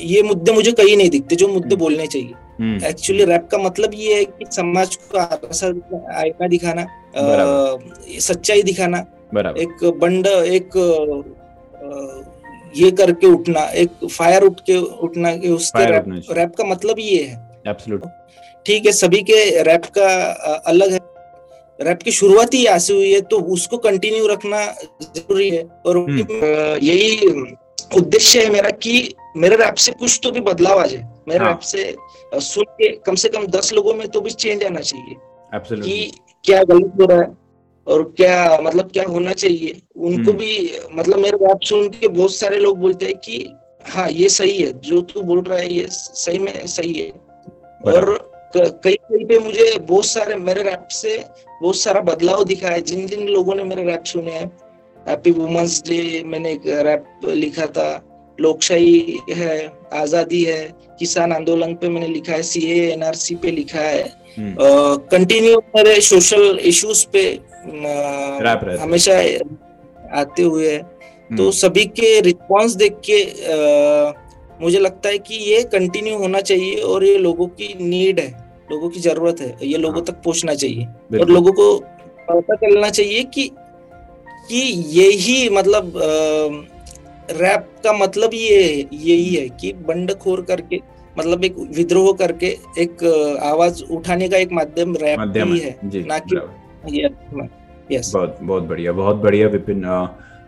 ये 0.00 0.22
मुद्दे 0.22 0.52
मुझे 0.52 0.72
कहीं 0.72 0.96
नहीं 0.96 1.10
दिखते 1.10 1.36
जो 1.36 1.48
मुद्दे 1.48 1.74
हम्म. 1.74 1.78
बोलने 1.84 2.06
चाहिए। 2.06 2.32
हम्म, 2.60 2.84
एक्चुअली 2.86 3.24
रैप 3.24 3.48
का 3.52 3.58
मतलब 3.58 3.90
ये 3.94 4.14
है 4.14 4.24
कि 4.24 4.46
समाज 4.52 4.96
को 5.14 5.18
आईना 5.18 6.48
दिखाना 6.48 6.82
बराबर. 7.16 8.18
सच्चाई 8.20 8.62
दिखाना 8.62 8.98
एक 9.60 9.84
बंड 10.00 10.26
एक 10.26 10.76
अ, 10.76 12.28
ये 12.76 12.90
करके 12.90 13.26
उठना 13.26 13.62
एक 13.76 14.04
फायर 14.10 14.42
उठ 14.44 14.60
के 14.66 14.76
उठना 15.06 15.30
उसके 15.54 15.84
रैप 15.90 16.04
रैप 16.30 16.54
का 16.58 16.64
मतलब 16.64 16.98
ये 16.98 17.22
है। 17.22 17.51
एब्सोल्युट 17.64 18.04
ठीक 18.66 18.86
है 18.86 18.92
सभी 18.92 19.22
के 19.22 19.62
रैप 19.62 19.84
का 19.96 20.08
अलग 20.66 20.92
है। 20.92 20.98
रैप 21.78 22.02
की 22.02 22.12
शुरुआत 22.12 22.54
ही 22.54 22.64
यहाँ 22.64 22.78
से 22.78 22.94
हुई 22.94 23.12
है 23.12 23.20
तो 23.22 23.38
उसको 23.54 23.78
कंटिन्यू 23.78 24.26
रखना 24.26 24.64
ज़रूरी 25.02 25.48
है। 25.50 25.62
और 25.86 25.96
हम्म. 25.98 26.20
यही 26.82 27.30
उद्देश्य 27.96 28.44
है 28.44 28.50
मेरा 28.50 28.70
कि 28.82 29.14
मेरे 29.36 29.56
रैप 29.56 29.74
से 29.76 29.92
कुछ 29.92 30.18
तो 30.22 30.30
भी 30.30 30.40
बदलाव 30.42 30.78
आ 30.80 30.86
जाए। 30.86 31.08
मेरे 31.28 31.44
हाँ. 31.44 31.52
रैप 31.52 31.60
से 31.60 31.94
सुन 32.42 32.64
के 32.72 32.88
कम 33.06 33.14
से 33.14 33.28
कम 33.28 33.46
दस 33.48 33.72
लोगों 33.72 33.94
में 33.94 34.06
तो 34.08 34.20
भी 34.20 34.30
चेंज 34.32 34.64
आना 34.64 34.80
चाहिए। 34.80 35.16
एब्सोल्युटली 35.52 35.92
कि 35.92 36.12
क्या 36.44 36.62
गलत 36.64 36.92
हो 37.00 37.06
रहा 37.06 37.18
है 37.18 37.30
और 37.86 38.02
क्या 38.16 38.58
मतलब 38.62 38.90
क्या 38.90 39.04
होना 39.08 39.32
चाहिए। 39.34 39.80
उनको 39.96 40.30
हम्म. 40.30 40.38
भी 40.38 40.78
मतलब 40.92 41.18
मेरे 41.18 41.36
रैप 41.36 41.60
सुन 41.64 41.88
के 41.90 42.08
बहुत 42.08 42.34
सारे 42.34 42.58
लोग 42.58 42.78
बोलते 42.78 43.06
हैं 43.06 43.16
कि 43.16 43.44
हाँ 43.88 44.08
ये 44.10 44.28
सही 44.28 44.56
है 44.62 44.72
जो 44.80 45.00
तू 45.02 45.20
बोल 45.22 45.42
रहा 45.42 45.58
है 45.58 45.72
ये 45.72 45.86
सही 45.90 46.38
में 46.38 46.66
सही 46.66 46.92
है। 46.92 47.10
और 47.86 48.30
कई 48.56 48.94
कई 48.94 49.24
पे 49.24 49.38
मुझे 49.38 49.78
बहुत 49.78 50.06
सारे 50.06 50.34
मेरे 50.36 50.62
रैप 50.62 50.88
से 50.92 51.16
बहुत 51.62 51.76
सारा 51.76 52.00
बदलाव 52.00 52.44
दिखा 52.44 52.68
है। 52.68 52.80
जिन 52.80 53.06
जिन 53.06 53.26
लोगों 53.28 53.54
ने 53.54 53.64
मेरे 53.64 53.84
रैप 53.84 54.04
सुने 54.04 54.30
हैं 54.30 54.50
हैप्पी 55.08 55.30
वुमेन्स 55.30 55.82
डे 55.82 56.22
मैंने 56.26 56.52
एक 56.52 56.66
रैप 56.86 57.26
लिखा 57.26 57.66
था 57.66 57.88
लोकशाही 58.38 59.18
है 59.30 59.72
आज़ादी 59.92 60.42
है 60.44 60.60
किसान 60.98 61.32
आंदोलन 61.32 61.74
पे 61.74 61.88
मैंने 61.88 62.08
लिखा 62.08 62.32
है 62.32 62.42
सी 62.42 62.60
एनआरसी 62.90 63.34
पे 63.34 63.50
लिखा 63.50 63.80
है। 63.80 64.02
हम्म, 64.38 64.54
कंटिन्यू 65.10 65.58
मेरे 65.76 66.00
सोशल 66.00 66.58
इश्यूज़ 66.64 67.06
पे 67.12 67.24
हमेशा 68.78 69.16
आते 70.20 70.42
हुए 70.42 70.70
है। 70.70 70.78
हम्म, 70.78 71.36
तो 71.36 71.50
सभी 71.52 71.84
के 71.98 72.20
रिस्पांस 72.20 72.74
देख 72.74 72.96
के 73.08 73.22
अ, 73.22 74.12
मुझे 74.62 74.78
लगता 74.78 75.08
है 75.08 75.18
कि 75.18 75.34
ये 75.34 75.62
कंटिन्यू 75.62 76.16
होना 76.18 76.40
चाहिए 76.40 76.80
और 76.82 77.04
ये 77.04 77.16
लोगों 77.18 77.46
की 77.46 77.74
नीड 77.80 78.20
है 78.20 78.30
लोगों 78.72 78.88
की 78.88 79.00
ज़रूरत 79.00 79.40
है 79.40 79.56
ये 79.62 79.78
लोगों 79.78 79.96
हाँ। 79.96 80.04
तक 80.04 80.22
पहुँचना 80.22 80.54
चाहिए। 80.54 80.84
और 81.20 81.28
लोगों 81.28 81.52
को 81.52 81.76
पता 82.30 82.54
चलना 82.54 82.90
चाहिए 82.90 83.22
कि 83.24 83.50
कि 84.48 84.60
यही 85.00 85.48
मतलब 85.48 85.92
रैप 87.30 87.68
का 87.84 87.92
मतलब 87.92 88.34
ये 88.34 88.88
यही 88.92 89.34
है 89.34 89.48
कि 89.60 89.72
बंडखोर 89.72 90.42
करके 90.42 90.80
मतलब 91.18 91.44
एक 91.44 91.56
विद्रोह 91.76 92.12
करके 92.12 92.46
एक 92.78 93.04
आवाज़ 93.42 93.82
उठाने 93.84 94.28
का 94.28 94.36
एक 94.36 94.52
माध्यम 94.52 94.96
रैप 94.96 95.18
माध्यम 95.18 95.52
ही 95.52 95.58
है। 95.58 95.78
है 95.84 96.06
ना 96.06 96.18
कि 96.18 97.06
यस 97.92 98.12
बहुत 98.14 98.38
बहुत 98.42 98.62
बढ़िया 98.62 98.92
बहुत 98.92 99.16
बढ़िया 99.16 99.48
विपिन 99.48 99.84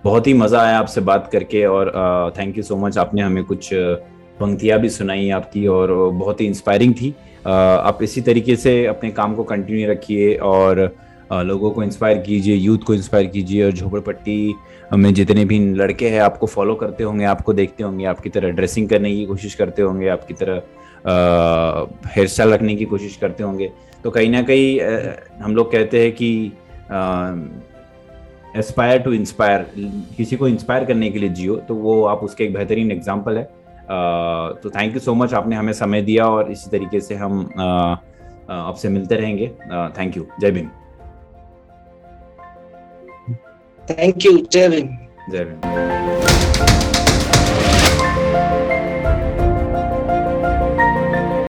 बहुत 0.05 0.27
ही 0.27 0.33
मज़ा 0.35 0.61
आया 0.61 0.79
आपसे 0.79 1.01
बात 1.01 1.29
करके 1.33 1.65
और 1.67 1.91
थैंक 2.39 2.57
यू 2.57 2.63
सो 2.63 2.77
मच 2.77 2.99
आपने 2.99 3.23
हमें 3.23 3.45
कुछ 3.45 3.69
पंक्तियाँ 4.41 4.79
भी 4.81 4.89
सुनाई 4.89 5.29
आपकी 5.31 5.67
और 5.67 5.93
बहुत 6.13 6.41
ही 6.41 6.47
इंस्पायरिंग 6.47 6.95
थी। 6.95 7.15
आप 7.47 7.99
इसी 8.03 8.21
तरीके 8.21 8.57
से 8.57 8.85
अपने 8.87 9.11
काम 9.11 9.35
को 9.35 9.45
कंटिन्यू 9.45 9.91
रखिए 9.91 10.35
और 10.45 10.81
लोगों 11.33 11.71
को 11.71 11.83
इंस्पायर 11.83 12.19
कीजिए 12.19 12.55
यूथ 12.55 12.79
को 12.87 12.95
इंस्पायर 12.95 13.27
कीजिए 13.27 13.65
और 13.65 13.73
झोपड़पट्टी 13.73 14.55
में 14.95 15.13
जितने 15.15 15.45
भी 15.45 15.59
लड़के 15.75 16.09
हैं 16.09 16.21
आपको 16.21 16.47
फॉलो 16.47 16.75
करते 16.75 17.05
होंगे, 17.05 17.25
आपको 17.25 17.53
देखते 17.53 17.85
होंगे, 17.85 18.05
आपकी 18.05 18.31
तरह 18.31 18.51
ड्रेसिंग 18.51 18.89
करने 18.89 19.15
की 19.15 19.25
कोशिश 19.27 19.55
करते 19.55 19.83
होंगे, 19.83 20.09
आपकी 20.09 20.35
तरह 20.35 20.63
हेयर 22.09 22.27
स्टाइल 22.29 22.53
रखने 22.53 22.75
की 22.77 22.85
कोशिश 22.85 23.17
करते 23.17 23.43
होंगे। 23.43 23.71
तो 24.05 24.11
कहीं 24.11 24.31
ना 24.31 24.43
कहीं 24.43 24.81
हम 25.43 25.57
लोग 25.57 25.73
कहते 25.73 26.03
हैं 26.03 26.13
कि 26.13 26.53
एस्पायर 28.57 28.99
टू 29.03 29.13
इंस्पायर 29.13 29.67
किसी 30.17 30.37
को 30.37 30.49
इंस्पायर 30.49 30.85
करने 30.85 31.11
के 31.11 31.19
लिए 31.19 31.29
जियो 31.31 31.57
तो 31.69 31.75
वो 31.77 32.03
आप 32.07 32.21
उसके 32.25 32.45
एक 32.45 32.53
बेहतरीन 32.55 32.91
एग्ज़ाम्पल 32.93 33.37
है। 33.39 33.45
तो 34.63 34.71
थैंक 34.71 34.95
यू 34.95 35.01
सो 35.01 35.15
मच 35.15 35.35
आपने 35.35 35.57
हमें 35.57 35.73
समय 35.73 36.03
दिया 36.03 36.27
और 36.27 36.51
इसी 36.53 36.71
तरीके 36.71 37.01
से 37.01 37.15
हम 37.15 37.41
आपसे 38.51 38.89
मिलते 38.89 39.15
रहेंगे। 39.15 39.49
थैंक 39.99 40.17
यू 40.17 40.27
जय 40.41 40.51
भीम। 40.51 40.69
थैंक 43.85 44.25
यू 44.27 44.37
जय 44.53 44.69
भीम। 44.69 44.97
जय 45.33 45.45
भीम। 45.45 46.34